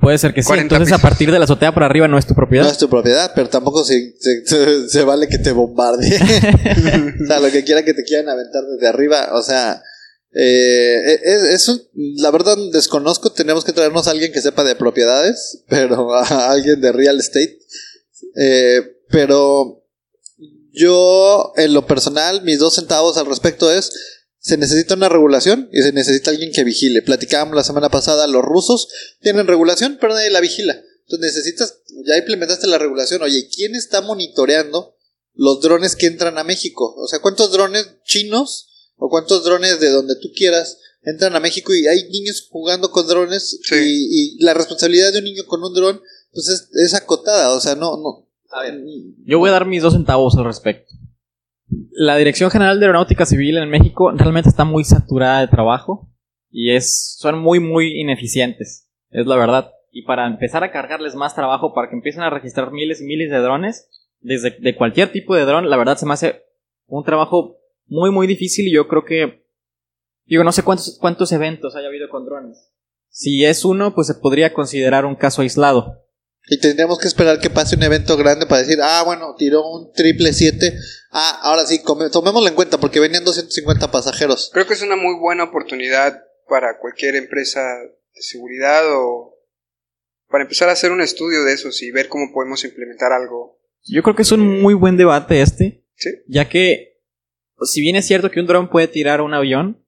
Puede 0.00 0.16
ser 0.18 0.32
que 0.34 0.42
sí. 0.42 0.46
40 0.46 0.74
Entonces, 0.74 0.94
a 0.98 1.02
partir 1.02 1.30
de 1.30 1.38
la 1.38 1.44
azotea 1.44 1.72
para 1.72 1.86
arriba 1.86 2.08
no 2.08 2.18
es 2.18 2.26
tu 2.26 2.34
propiedad. 2.34 2.64
No 2.64 2.70
es 2.70 2.78
tu 2.78 2.88
propiedad, 2.88 3.32
pero 3.34 3.48
tampoco 3.48 3.84
se, 3.84 4.14
se, 4.18 4.44
se- 4.46 4.88
se 4.88 5.04
vale 5.04 5.28
que 5.28 5.38
te 5.38 5.52
bombardee. 5.52 6.16
o 7.24 7.26
sea, 7.26 7.40
lo 7.40 7.50
que 7.50 7.62
quiera 7.64 7.84
que 7.84 7.94
te 7.94 8.02
quieran 8.04 8.28
aventar 8.28 8.62
desde 8.64 8.88
arriba. 8.88 9.28
O 9.32 9.42
sea, 9.42 9.82
eh, 10.34 11.18
es, 11.22 11.42
es 11.42 11.68
un- 11.68 11.82
la 12.16 12.30
verdad 12.30 12.56
desconozco. 12.72 13.32
Tenemos 13.32 13.64
que 13.64 13.72
traernos 13.72 14.08
a 14.08 14.12
alguien 14.12 14.32
que 14.32 14.40
sepa 14.40 14.64
de 14.64 14.74
propiedades, 14.76 15.62
pero 15.68 16.14
a 16.14 16.50
alguien 16.50 16.80
de 16.80 16.92
real 16.92 17.18
estate. 17.20 17.58
Eh, 18.36 18.80
pero 19.12 19.84
yo, 20.72 21.52
en 21.56 21.74
lo 21.74 21.86
personal, 21.86 22.42
mis 22.42 22.58
dos 22.58 22.74
centavos 22.74 23.16
al 23.18 23.26
respecto 23.26 23.70
es 23.70 23.92
se 24.38 24.56
necesita 24.56 24.94
una 24.94 25.08
regulación 25.08 25.68
y 25.72 25.82
se 25.82 25.92
necesita 25.92 26.30
alguien 26.30 26.50
que 26.50 26.64
vigile. 26.64 27.02
Platicábamos 27.02 27.54
la 27.54 27.62
semana 27.62 27.90
pasada, 27.90 28.26
los 28.26 28.42
rusos 28.42 28.88
tienen 29.20 29.46
regulación, 29.46 29.98
pero 30.00 30.14
nadie 30.14 30.30
la 30.30 30.40
vigila. 30.40 30.72
Entonces 30.72 31.20
necesitas, 31.20 31.78
ya 32.06 32.16
implementaste 32.16 32.66
la 32.66 32.78
regulación, 32.78 33.22
oye, 33.22 33.48
¿quién 33.54 33.76
está 33.76 34.00
monitoreando 34.00 34.96
los 35.34 35.60
drones 35.60 35.94
que 35.94 36.06
entran 36.06 36.38
a 36.38 36.44
México? 36.44 36.92
O 36.96 37.06
sea, 37.06 37.20
¿cuántos 37.20 37.52
drones 37.52 37.86
chinos 38.04 38.90
o 38.96 39.08
cuántos 39.08 39.44
drones 39.44 39.78
de 39.78 39.90
donde 39.90 40.16
tú 40.16 40.32
quieras 40.34 40.78
entran 41.02 41.36
a 41.36 41.40
México 41.40 41.72
y 41.74 41.86
hay 41.86 42.08
niños 42.08 42.48
jugando 42.50 42.90
con 42.90 43.06
drones 43.06 43.60
Sí. 43.62 43.74
y, 43.76 44.38
y 44.38 44.42
la 44.42 44.54
responsabilidad 44.54 45.12
de 45.12 45.18
un 45.18 45.24
niño 45.24 45.44
con 45.46 45.62
un 45.62 45.74
dron 45.74 46.00
pues 46.32 46.48
es, 46.48 46.68
es 46.72 46.94
acotada, 46.94 47.50
o 47.52 47.60
sea, 47.60 47.74
no, 47.74 47.96
no. 47.96 48.28
A 48.52 48.62
ver, 48.62 48.80
yo 49.24 49.38
voy 49.38 49.48
a 49.48 49.52
dar 49.52 49.66
mis 49.66 49.82
dos 49.82 49.94
centavos 49.94 50.36
al 50.36 50.44
respecto. 50.44 50.94
La 51.90 52.16
Dirección 52.16 52.50
General 52.50 52.78
de 52.78 52.86
Aeronáutica 52.86 53.24
Civil 53.24 53.56
en 53.56 53.70
México 53.70 54.12
realmente 54.12 54.50
está 54.50 54.64
muy 54.64 54.84
saturada 54.84 55.40
de 55.40 55.48
trabajo 55.48 56.10
y 56.50 56.72
es, 56.72 57.16
son 57.18 57.38
muy, 57.38 57.60
muy 57.60 57.98
ineficientes, 57.98 58.90
es 59.10 59.26
la 59.26 59.36
verdad. 59.36 59.72
Y 59.90 60.02
para 60.02 60.26
empezar 60.26 60.64
a 60.64 60.70
cargarles 60.70 61.14
más 61.14 61.34
trabajo, 61.34 61.72
para 61.72 61.88
que 61.88 61.96
empiecen 61.96 62.22
a 62.22 62.30
registrar 62.30 62.72
miles 62.72 63.00
y 63.00 63.04
miles 63.04 63.30
de 63.30 63.38
drones, 63.38 63.88
desde 64.20 64.50
de 64.50 64.76
cualquier 64.76 65.10
tipo 65.10 65.34
de 65.34 65.44
dron, 65.44 65.70
la 65.70 65.76
verdad 65.76 65.96
se 65.96 66.06
me 66.06 66.12
hace 66.12 66.42
un 66.86 67.04
trabajo 67.04 67.58
muy, 67.86 68.10
muy 68.10 68.26
difícil 68.26 68.68
y 68.68 68.74
yo 68.74 68.86
creo 68.86 69.04
que, 69.04 69.46
digo, 70.26 70.44
no 70.44 70.52
sé 70.52 70.62
cuántos, 70.62 70.98
cuántos 71.00 71.32
eventos 71.32 71.74
haya 71.74 71.88
habido 71.88 72.08
con 72.10 72.26
drones. 72.26 72.70
Si 73.08 73.44
es 73.44 73.64
uno, 73.64 73.94
pues 73.94 74.06
se 74.06 74.14
podría 74.14 74.52
considerar 74.52 75.04
un 75.06 75.14
caso 75.14 75.42
aislado. 75.42 76.01
Y 76.48 76.58
tendríamos 76.58 76.98
que 76.98 77.06
esperar 77.06 77.38
que 77.38 77.50
pase 77.50 77.76
un 77.76 77.82
evento 77.84 78.16
grande 78.16 78.46
para 78.46 78.62
decir, 78.62 78.78
ah, 78.82 79.02
bueno, 79.04 79.34
tiró 79.38 79.64
un 79.64 79.92
triple 79.92 80.32
7. 80.32 80.74
Ah, 81.12 81.40
ahora 81.42 81.64
sí, 81.66 81.80
tomémoslo 81.84 82.48
en 82.48 82.54
cuenta 82.54 82.78
porque 82.78 83.00
venían 83.00 83.24
250 83.24 83.90
pasajeros. 83.90 84.50
Creo 84.52 84.66
que 84.66 84.74
es 84.74 84.82
una 84.82 84.96
muy 84.96 85.14
buena 85.18 85.44
oportunidad 85.44 86.20
para 86.48 86.78
cualquier 86.80 87.14
empresa 87.14 87.60
de 88.14 88.22
seguridad 88.22 88.82
o 88.92 89.38
para 90.28 90.42
empezar 90.42 90.68
a 90.68 90.72
hacer 90.72 90.90
un 90.90 91.00
estudio 91.00 91.44
de 91.44 91.52
esos 91.52 91.82
y 91.82 91.90
ver 91.90 92.08
cómo 92.08 92.32
podemos 92.32 92.64
implementar 92.64 93.12
algo. 93.12 93.60
Yo 93.84 94.02
creo 94.02 94.16
que 94.16 94.22
es 94.22 94.32
un 94.32 94.60
muy 94.60 94.74
buen 94.74 94.96
debate 94.96 95.42
este, 95.42 95.84
Sí. 95.94 96.10
ya 96.26 96.48
que 96.48 97.00
pues, 97.56 97.70
si 97.70 97.80
bien 97.80 97.96
es 97.96 98.06
cierto 98.06 98.30
que 98.30 98.40
un 98.40 98.46
dron 98.46 98.68
puede 98.70 98.88
tirar 98.88 99.20
un 99.20 99.34
avión, 99.34 99.81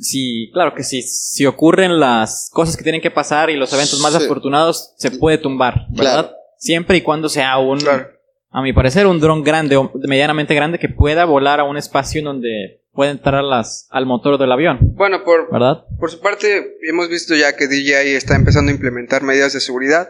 si 0.00 0.50
claro 0.52 0.74
que 0.74 0.82
si, 0.82 1.02
si 1.02 1.46
ocurren 1.46 2.00
las 2.00 2.50
cosas 2.52 2.76
que 2.76 2.82
tienen 2.82 3.00
que 3.00 3.10
pasar 3.10 3.50
y 3.50 3.56
los 3.56 3.72
eventos 3.72 4.00
más 4.00 4.14
Sí. 4.14 4.24
afortunados 4.24 4.94
se 4.96 5.10
puede 5.10 5.38
tumbar, 5.38 5.86
¿verdad? 5.90 6.12
Claro. 6.26 6.36
Siempre 6.58 6.96
y 6.98 7.00
cuando 7.02 7.28
sea 7.28 7.58
un 7.58 7.78
Claro. 7.78 8.08
a 8.50 8.62
mi 8.62 8.72
parecer 8.72 9.06
un 9.06 9.20
dron 9.20 9.42
grande 9.44 9.76
o 9.76 9.90
medianamente 10.08 10.54
grande 10.54 10.78
que 10.78 10.88
pueda 10.88 11.24
volar 11.24 11.60
a 11.60 11.64
un 11.64 11.76
espacio 11.76 12.18
en 12.18 12.24
donde 12.24 12.82
pueda 12.92 13.12
entrar 13.12 13.44
las, 13.44 13.86
al 13.90 14.04
motor 14.06 14.36
del 14.38 14.50
avión, 14.50 14.78
Bueno, 14.96 15.22
por, 15.22 15.50
¿verdad? 15.52 15.84
por 15.98 16.10
su 16.10 16.20
parte, 16.20 16.76
hemos 16.88 17.08
visto 17.08 17.34
ya 17.36 17.54
que 17.56 17.68
DJI 17.68 18.14
está 18.16 18.34
empezando 18.34 18.70
a 18.70 18.74
implementar 18.74 19.22
medidas 19.22 19.52
de 19.52 19.60
seguridad. 19.60 20.08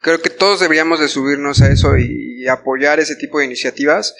Creo 0.00 0.20
que 0.20 0.30
todos 0.30 0.60
deberíamos 0.60 1.00
de 1.00 1.08
subirnos 1.08 1.62
a 1.62 1.72
eso 1.72 1.96
y, 1.96 2.42
y 2.42 2.46
apoyar 2.48 3.00
ese 3.00 3.16
tipo 3.16 3.38
de 3.38 3.46
iniciativas. 3.46 4.14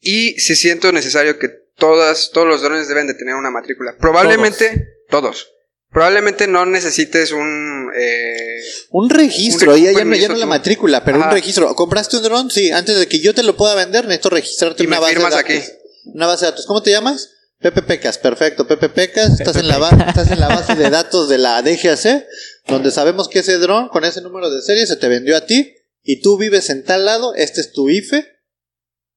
Y 0.00 0.32
si 0.40 0.56
siento 0.56 0.90
necesario 0.92 1.38
que 1.38 1.61
todas, 1.76 2.30
todos 2.32 2.46
los 2.46 2.62
drones 2.62 2.88
deben 2.88 3.06
de 3.06 3.14
tener 3.14 3.34
una 3.34 3.50
matrícula. 3.50 3.96
Probablemente 3.98 4.88
todos. 5.08 5.48
Probablemente 5.90 6.46
no 6.46 6.64
necesites 6.64 7.32
un... 7.32 7.90
eh, 7.94 8.60
Un 8.90 9.10
registro, 9.10 9.74
Un 9.74 9.82
ya, 9.82 9.92
ya 9.92 10.04
no, 10.04 10.14
ya 10.16 10.28
no 10.28 10.36
la 10.36 10.46
matrícula, 10.46 11.04
pero 11.04 11.18
Ajá. 11.18 11.26
un 11.28 11.32
registro. 11.34 11.74
¿Compraste 11.74 12.16
un 12.16 12.22
dron? 12.22 12.50
Sí, 12.50 12.70
antes 12.70 12.98
de 12.98 13.06
que 13.06 13.20
yo 13.20 13.34
te 13.34 13.42
lo 13.42 13.56
pueda 13.56 13.74
vender, 13.74 14.04
necesito 14.06 14.30
registrarte 14.30 14.82
Y 14.84 14.86
me 14.86 14.96
una 14.96 15.00
base 15.00 15.14
de 15.16 15.20
datos. 15.22 15.38
aquí. 15.38 15.60
Una 16.06 16.26
base 16.26 16.44
de 16.46 16.50
datos. 16.52 16.66
¿Cómo 16.66 16.82
te 16.82 16.90
llamas? 16.92 17.28
Pepe 17.60 17.82
Pecas, 17.82 18.16
perfecto. 18.18 18.66
Pepe 18.66 18.88
Pecas, 18.88 19.38
estás 19.38 19.56
en, 19.56 19.68
la 19.68 19.76
estás 20.08 20.30
en 20.30 20.40
la 20.40 20.48
base 20.48 20.74
de 20.76 20.88
datos 20.90 21.28
de 21.28 21.38
la 21.38 21.60
DGAC, 21.62 22.24
donde 22.66 22.90
sabemos 22.90 23.28
que 23.28 23.40
ese 23.40 23.58
dron 23.58 23.88
con 23.88 24.04
ese 24.04 24.20
número 24.22 24.50
de 24.50 24.62
serie 24.62 24.86
se 24.86 24.96
te 24.96 25.08
vendió 25.08 25.36
a 25.36 25.44
ti 25.46 25.74
y 26.02 26.22
tú 26.22 26.38
vives 26.38 26.70
en 26.70 26.84
tal 26.84 27.04
lado, 27.04 27.34
este 27.36 27.60
es 27.60 27.70
tu 27.72 27.88
IFE 27.90 28.26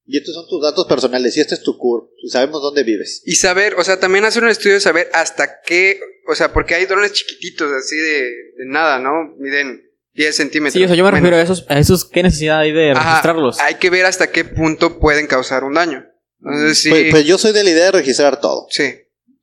y 0.06 0.18
estos 0.18 0.34
son 0.34 0.48
tus 0.48 0.62
datos 0.62 0.86
personales 0.86 1.36
y 1.36 1.40
este 1.40 1.54
es 1.54 1.62
tu 1.62 1.76
CUR. 1.76 2.10
Y 2.22 2.28
sabemos 2.28 2.62
dónde 2.62 2.82
vives. 2.84 3.22
y 3.24 3.34
saber, 3.36 3.74
o 3.74 3.84
sea, 3.84 3.98
también 3.98 4.24
hacer 4.24 4.42
un 4.42 4.48
estudio 4.50 4.74
de 4.74 4.80
saber 4.80 5.10
hasta 5.12 5.60
qué... 5.62 6.00
O 6.28 6.34
sea, 6.34 6.52
porque 6.52 6.74
hay 6.74 6.86
drones 6.86 7.12
chiquititos, 7.12 7.70
así 7.72 7.96
de, 7.96 8.22
de 8.56 8.66
nada, 8.66 8.98
¿no? 8.98 9.34
Miden 9.38 9.82
10 10.14 10.34
centímetros. 10.36 10.72
Sí, 10.74 10.84
o 10.84 10.88
sea, 10.88 10.96
yo 10.96 11.04
me 11.04 11.10
menos. 11.12 11.20
refiero 11.22 11.36
a 11.36 11.42
esos, 11.42 11.66
a 11.68 11.78
esos, 11.78 12.04
¿qué 12.04 12.22
necesidad 12.22 12.60
hay 12.60 12.72
de 12.72 12.92
Ajá, 12.92 13.10
registrarlos? 13.10 13.58
hay 13.60 13.76
que 13.76 13.90
ver 13.90 14.06
hasta 14.06 14.30
qué 14.32 14.44
punto 14.44 14.98
pueden 14.98 15.26
causar 15.26 15.62
un 15.64 15.74
daño. 15.74 16.04
Entonces, 16.40 16.78
sí. 16.78 16.90
Pues, 16.90 17.10
pues 17.10 17.24
yo 17.26 17.38
soy 17.38 17.52
de 17.52 17.64
la 17.64 17.70
idea 17.70 17.84
de 17.86 17.92
registrar 17.92 18.40
todo. 18.40 18.66
sí. 18.70 18.94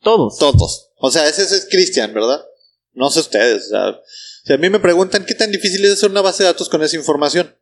Todos. 0.02 0.38
Todos. 0.38 0.92
O 0.98 1.10
sea, 1.12 1.28
ese, 1.30 1.44
ese 1.44 1.56
es 1.56 1.68
Cristian, 1.72 2.14
¿verdad? 2.14 2.44
No 2.92 3.10
sé 3.10 3.22
ustedes. 3.22 3.68
O 3.68 3.70
sea, 3.70 4.02
si 4.44 4.52
a 4.52 4.58
mí 4.58 4.70
me 4.70 4.82
preguntan 4.82 5.26
qué 5.26 5.34
tan 5.34 5.50
difícil 5.50 5.86
es 5.86 5.94
hacer 5.94 6.12
una 6.12 6.20
base 6.22 6.44
de 6.44 6.48
datos 6.50 6.68
con 6.68 6.84
esa 6.84 6.98
información. 6.98 7.56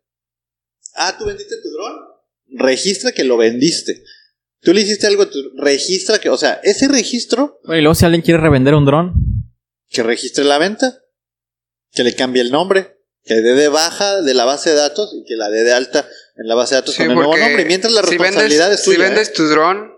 Ah, 0.95 1.15
¿tú 1.19 1.25
vendiste 1.25 1.55
tu 1.61 1.69
dron? 1.69 1.99
Registra 2.51 3.11
que 3.11 3.23
lo 3.23 3.37
vendiste. 3.37 4.03
Tú 4.61 4.73
le 4.73 4.81
hiciste 4.81 5.07
algo, 5.07 5.27
tu- 5.27 5.39
registra 5.57 6.19
que, 6.19 6.29
o 6.29 6.37
sea, 6.37 6.59
ese 6.63 6.87
registro 6.87 7.59
Bueno, 7.65 7.79
y 7.79 7.81
luego 7.83 7.95
si 7.95 8.05
alguien 8.05 8.21
quiere 8.21 8.39
revender 8.39 8.75
un 8.75 8.85
dron, 8.85 9.13
que 9.89 10.03
registre 10.03 10.43
la 10.43 10.57
venta, 10.57 10.99
que 11.91 12.03
le 12.03 12.13
cambie 12.15 12.41
el 12.41 12.51
nombre, 12.51 12.97
que 13.23 13.35
dé 13.35 13.53
de 13.55 13.67
baja 13.69 14.21
de 14.21 14.33
la 14.33 14.45
base 14.45 14.69
de 14.71 14.75
datos 14.75 15.13
y 15.15 15.27
que 15.27 15.35
la 15.35 15.49
dé 15.49 15.63
de 15.63 15.73
alta 15.73 16.07
en 16.37 16.47
la 16.47 16.55
base 16.55 16.75
de 16.75 16.81
datos 16.81 16.95
Sí, 16.95 17.01
con 17.03 17.09
el 17.11 17.15
nuevo 17.15 17.35
nombre. 17.37 17.65
Mientras 17.65 17.91
la 17.93 18.01
si 18.03 18.09
responsabilidad 18.17 18.65
vendes, 18.65 18.79
es 18.79 18.85
tuya. 18.85 18.97
Si 18.97 19.01
¿eh? 19.01 19.05
vendes 19.05 19.33
tu 19.33 19.43
dron 19.47 19.91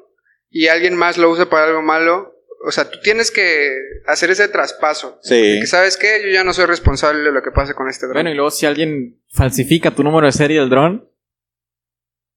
y 0.49 0.67
alguien 0.67 0.95
más 0.95 1.17
lo 1.17 1.29
usa 1.29 1.49
para 1.49 1.65
algo 1.67 1.81
malo, 1.81 2.33
o 2.65 2.71
sea, 2.71 2.89
tú 2.89 2.99
tienes 3.01 3.31
que 3.31 3.69
hacer 4.07 4.31
ese 4.31 4.47
traspaso. 4.47 5.19
Sí. 5.23 5.59
Que 5.59 5.67
sabes 5.67 5.97
qué, 5.97 6.21
yo 6.23 6.29
ya 6.29 6.43
no 6.43 6.53
soy 6.53 6.65
responsable 6.65 7.21
de 7.23 7.31
lo 7.31 7.41
que 7.43 7.51
pase 7.51 7.73
con 7.73 7.89
este 7.89 8.05
dron. 8.05 8.15
bueno, 8.15 8.31
y 8.31 8.35
luego 8.35 8.51
si 8.51 8.65
alguien 8.65 9.21
falsifica 9.33 9.91
tu 9.91 10.03
número 10.03 10.25
de 10.25 10.31
serie 10.33 10.59
del 10.59 10.69
dron, 10.69 11.09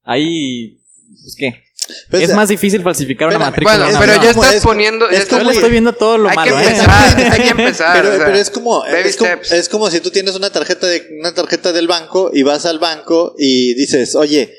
ahí, 0.07 0.81
pues 1.23 1.37
qué. 1.38 1.62
Pues, 2.11 2.25
es 2.25 2.35
más 2.35 2.49
difícil 2.49 2.83
falsificar 2.83 3.29
una 3.29 3.38
matrícula. 3.38 3.79
bueno, 3.79 3.99
pero 4.01 4.21
ya 4.21 4.31
estás 4.31 4.55
es- 4.55 4.62
poniendo. 4.64 5.09
es 5.09 5.29
Yo 5.29 5.38
le 5.38 5.53
estoy 5.53 5.71
viendo 5.71 5.92
todo 5.92 6.19
lo 6.19 6.29
hay 6.29 6.35
malo, 6.35 6.57
que 6.57 6.62
¿eh? 6.64 6.66
empezar, 6.71 7.21
hay 7.33 7.42
que 7.42 7.49
empezar. 7.51 7.97
Pero, 8.03 8.12
o 8.14 8.16
sea, 8.16 8.27
pero 8.27 8.38
es 8.38 8.51
como, 8.51 8.81
baby 8.81 9.09
es 9.09 9.16
como, 9.16 9.31
steps. 9.31 9.53
es 9.53 9.69
como 9.69 9.90
si 9.90 10.01
tú 10.01 10.11
tienes 10.11 10.35
una 10.35 10.51
tarjeta 10.51 10.87
de 10.88 11.07
una 11.21 11.33
tarjeta 11.33 11.73
del 11.73 11.87
banco 11.87 12.31
y 12.35 12.42
vas 12.42 12.66
al 12.66 12.81
banco 12.81 13.35
y 13.38 13.75
dices, 13.75 14.16
oye, 14.16 14.53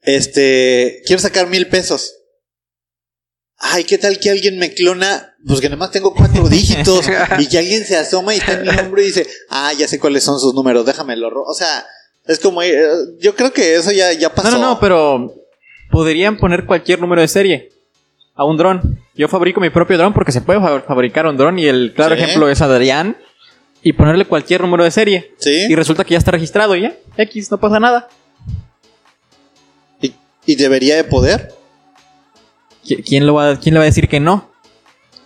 este, 0.00 1.02
quiero 1.06 1.22
sacar 1.22 1.46
mil 1.48 1.68
pesos. 1.68 2.14
Ay, 3.58 3.84
¿qué 3.84 3.96
tal 3.96 4.18
que 4.18 4.30
alguien 4.30 4.58
me 4.58 4.74
clona? 4.74 5.36
Pues 5.46 5.60
que 5.60 5.68
nomás 5.68 5.92
tengo 5.92 6.14
cuatro 6.14 6.48
dígitos 6.48 7.06
y 7.38 7.46
que 7.48 7.58
alguien 7.58 7.84
se 7.86 7.96
asoma 7.96 8.34
y 8.34 8.38
está 8.38 8.54
en 8.54 8.62
mi 8.62 8.68
hombro 8.70 9.00
y 9.00 9.06
dice, 9.06 9.24
ah, 9.50 9.72
ya 9.78 9.86
sé 9.86 10.00
cuáles 10.00 10.24
son 10.24 10.40
sus 10.40 10.52
números, 10.54 10.84
déjamelo. 10.84 11.30
ro-". 11.30 11.44
O 11.44 11.54
sea, 11.54 11.86
es 12.26 12.38
como, 12.38 12.62
eh, 12.62 12.74
yo 13.20 13.34
creo 13.34 13.52
que 13.52 13.74
eso 13.76 13.90
ya, 13.92 14.12
ya 14.12 14.34
pasó. 14.34 14.50
No, 14.50 14.58
no, 14.58 14.66
no, 14.74 14.80
pero 14.80 15.34
podrían 15.90 16.36
poner 16.36 16.64
cualquier 16.66 17.00
número 17.00 17.20
de 17.20 17.28
serie 17.28 17.70
a 18.34 18.44
un 18.44 18.56
dron. 18.56 18.98
Yo 19.14 19.28
fabrico 19.28 19.60
mi 19.60 19.70
propio 19.70 19.98
dron 19.98 20.12
porque 20.14 20.32
se 20.32 20.40
puede 20.40 20.60
fa- 20.60 20.80
fabricar 20.82 21.26
un 21.26 21.36
dron 21.36 21.58
y 21.58 21.66
el 21.66 21.92
claro 21.94 22.16
Sí. 22.16 22.22
ejemplo 22.22 22.48
es 22.48 22.62
Adrián 22.62 23.16
y 23.82 23.92
ponerle 23.92 24.24
cualquier 24.24 24.60
número 24.62 24.84
de 24.84 24.90
serie. 24.90 25.34
Sí. 25.38 25.66
Y 25.68 25.74
resulta 25.74 26.04
que 26.04 26.12
ya 26.12 26.18
está 26.18 26.30
registrado 26.30 26.74
y 26.76 26.82
ya, 26.82 26.94
X, 27.18 27.50
no 27.50 27.58
pasa 27.58 27.78
nada. 27.80 28.08
Y, 30.00 30.14
y 30.46 30.54
debería 30.56 30.96
de 30.96 31.04
poder. 31.04 31.52
¿Qui- 32.84 33.02
¿Quién, 33.06 33.26
lo 33.26 33.34
va, 33.34 33.58
¿Quién 33.58 33.74
le 33.74 33.78
va 33.80 33.84
a 33.84 33.86
decir 33.86 34.08
que 34.08 34.20
no? 34.20 34.50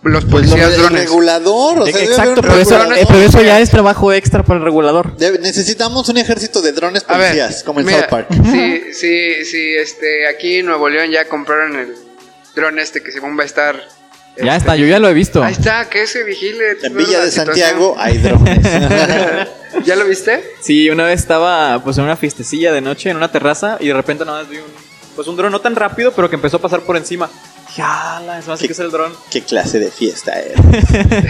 Los 0.06 0.24
Pues 0.24 0.44
lo- 0.46 0.50
policías 0.50 0.72
el 0.74 0.80
drones. 0.80 1.00
regulador. 1.02 1.80
O 1.80 1.86
sea, 1.86 2.02
Exacto, 2.02 2.40
pero 2.42 2.54
regulador. 2.54 2.98
eh, 2.98 3.04
pero 3.08 3.18
eso 3.20 3.42
ya 3.42 3.60
es 3.60 3.70
trabajo 3.70 4.12
extra 4.12 4.42
para 4.44 4.58
el 4.58 4.64
regulador. 4.64 5.16
Debe- 5.16 5.38
necesitamos 5.40 6.08
un 6.08 6.18
ejército 6.18 6.62
de 6.62 6.72
drones 6.72 7.04
A 7.08 7.16
ver, 7.18 7.28
policías, 7.32 7.62
como 7.64 7.80
en 7.80 7.86
mira, 7.86 7.98
South 8.00 8.08
Park. 8.10 8.28
Sí, 8.30 8.82
sí, 8.92 9.44
sí, 9.44 9.74
este, 9.76 10.28
aquí 10.28 10.58
en 10.58 10.66
Nuevo 10.66 10.88
León 10.88 11.10
ya 11.10 11.26
compraron 11.28 11.76
el 11.76 11.94
dron 12.54 12.78
este 12.78 13.02
que 13.02 13.10
según 13.12 13.36
va 13.38 13.42
a 13.42 13.46
estar. 13.46 13.76
Ya 14.36 14.44
este, 14.54 14.56
está, 14.58 14.76
yo 14.76 14.86
ya 14.86 14.98
lo 14.98 15.08
he 15.08 15.14
visto. 15.14 15.42
Ahí 15.42 15.52
está, 15.54 15.88
que 15.88 16.06
se 16.06 16.22
vigile. 16.22 16.76
En 16.82 16.94
Villa 16.96 17.18
la 17.18 17.24
de 17.24 17.30
situación. 17.30 17.56
Santiago 17.56 17.94
hay 17.98 18.18
drones. 18.18 18.58
¿Ya 19.84 19.96
lo 19.96 20.04
viste? 20.06 20.44
Sí, 20.60 20.88
una 20.90 21.04
vez 21.04 21.20
estaba 21.20 21.82
pues 21.82 21.98
en 21.98 22.04
una 22.04 22.16
fiestecilla 22.16 22.72
de 22.72 22.80
noche 22.80 23.10
en 23.10 23.16
una 23.16 23.30
terraza 23.32 23.76
y 23.80 23.88
de 23.88 23.94
repente 23.94 24.24
nada 24.24 24.42
más 24.42 24.48
vi 24.50 24.58
un 24.58 24.64
pues 25.14 25.26
un 25.28 25.36
dron 25.36 25.50
no 25.50 25.60
tan 25.62 25.74
rápido, 25.74 26.12
pero 26.12 26.28
que 26.28 26.36
empezó 26.36 26.58
a 26.58 26.60
pasar 26.60 26.80
por 26.82 26.96
encima. 26.96 27.30
"Ala, 27.78 28.38
eso 28.38 28.52
hace 28.52 28.66
que 28.66 28.72
es 28.72 28.78
el 28.78 28.90
dron." 28.90 29.12
Qué 29.30 29.42
clase 29.42 29.78
de 29.78 29.90
fiesta 29.90 30.32
era. 30.40 30.60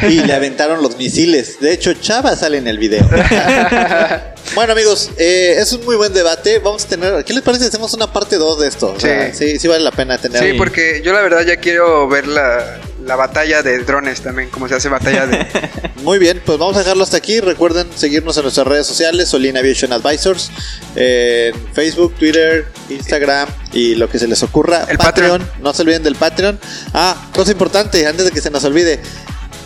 Y 0.08 0.20
le 0.20 0.32
aventaron 0.32 0.82
los 0.82 0.96
misiles. 0.96 1.60
De 1.60 1.72
hecho, 1.72 1.92
Chava 1.94 2.36
sale 2.36 2.58
en 2.58 2.66
el 2.68 2.78
video. 2.78 3.06
bueno, 4.54 4.72
amigos, 4.72 5.10
eh, 5.18 5.56
es 5.58 5.72
un 5.72 5.84
muy 5.84 5.96
buen 5.96 6.12
debate. 6.12 6.58
Vamos 6.58 6.84
a 6.84 6.88
tener. 6.88 7.24
¿Qué 7.24 7.32
les 7.32 7.42
parece 7.42 7.64
si 7.64 7.68
hacemos 7.68 7.92
una 7.94 8.12
parte 8.12 8.36
2 8.36 8.60
de 8.60 8.68
esto? 8.68 8.92
O 8.96 9.00
sea, 9.00 9.32
Sí. 9.32 9.52
sí, 9.52 9.58
sí 9.58 9.68
vale 9.68 9.82
la 9.84 9.90
pena 9.92 10.18
tener. 10.18 10.42
Sí, 10.42 10.52
porque 10.54 11.02
yo 11.04 11.12
la 11.12 11.20
verdad 11.22 11.42
ya 11.44 11.56
quiero 11.56 12.08
ver 12.08 12.26
la, 12.26 12.78
la 13.06 13.16
batalla 13.16 13.62
de 13.62 13.78
drones 13.84 14.20
también, 14.20 14.50
cómo 14.50 14.68
se 14.68 14.74
hace 14.74 14.88
batalla 14.88 15.26
de... 15.26 15.46
Muy 16.02 16.18
bien, 16.18 16.42
pues 16.44 16.58
vamos 16.58 16.76
a 16.76 16.80
dejarlo 16.80 17.04
hasta 17.04 17.16
aquí. 17.16 17.40
Recuerden 17.40 17.88
seguirnos 17.94 18.36
en 18.36 18.42
nuestras 18.42 18.66
redes 18.66 18.86
sociales, 18.86 19.28
Solina 19.28 19.60
Aviation 19.60 19.92
Advisors, 19.92 20.50
en 20.94 21.54
Facebook, 21.72 22.14
Twitter, 22.14 22.66
Instagram 22.90 23.48
y 23.72 23.94
lo 23.94 24.08
que 24.08 24.18
se 24.18 24.26
les 24.26 24.42
ocurra. 24.42 24.86
El 24.88 24.98
Patreon, 24.98 25.48
no 25.60 25.72
se 25.72 25.82
olviden 25.82 26.02
del 26.02 26.16
Patreon. 26.16 26.58
Ah, 26.92 27.28
cosa 27.34 27.52
importante, 27.52 28.06
antes 28.06 28.24
de 28.24 28.30
que 28.32 28.40
se 28.40 28.50
nos 28.50 28.64
olvide. 28.64 29.00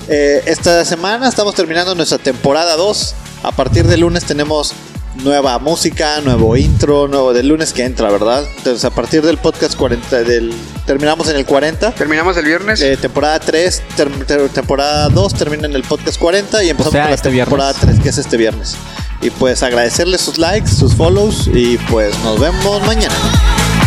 eh, 0.08 0.42
esta 0.46 0.84
semana 0.84 1.28
estamos 1.28 1.54
terminando 1.54 1.94
nuestra 1.94 2.18
temporada 2.18 2.76
2. 2.76 3.14
A 3.42 3.52
partir 3.52 3.86
de 3.86 3.96
lunes 3.96 4.24
tenemos 4.24 4.74
nueva 5.16 5.58
música, 5.58 6.20
nuevo 6.22 6.56
intro, 6.56 7.08
nuevo 7.08 7.32
del 7.32 7.48
lunes 7.48 7.72
que 7.72 7.84
entra, 7.84 8.10
¿verdad? 8.10 8.44
Entonces 8.58 8.84
a 8.84 8.90
partir 8.90 9.22
del 9.22 9.38
podcast 9.38 9.74
40, 9.76 10.22
del, 10.22 10.52
terminamos 10.86 11.28
en 11.28 11.36
el 11.36 11.44
40. 11.44 11.92
Terminamos 11.92 12.36
el 12.36 12.44
viernes. 12.44 12.80
Eh, 12.80 12.96
temporada 12.96 13.38
3, 13.40 13.82
ter- 13.96 14.10
ter- 14.26 14.48
temporada 14.50 15.08
2 15.08 15.34
termina 15.34 15.66
en 15.66 15.74
el 15.74 15.82
podcast 15.82 16.18
40 16.18 16.62
y 16.64 16.70
empezamos 16.70 16.88
O 16.88 16.92
sea, 16.92 17.02
con 17.02 17.10
la 17.10 17.14
este 17.16 17.30
temporada 17.30 17.72
viernes. 17.72 17.94
3 17.96 18.02
que 18.02 18.08
es 18.10 18.18
este 18.18 18.36
viernes. 18.36 18.76
Y 19.22 19.30
pues 19.30 19.62
agradecerles 19.62 20.20
sus 20.22 20.38
likes, 20.38 20.70
sus 20.70 20.94
follows 20.94 21.48
y 21.52 21.76
pues 21.90 22.18
nos 22.24 22.40
vemos 22.40 22.80
mañana. 22.86 23.14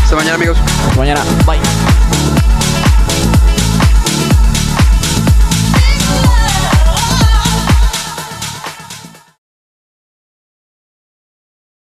Hasta 0.03 0.15
mañana 0.15 0.35
amigos. 0.35 0.57
Mañana, 0.95 1.23
bye. 1.47 1.57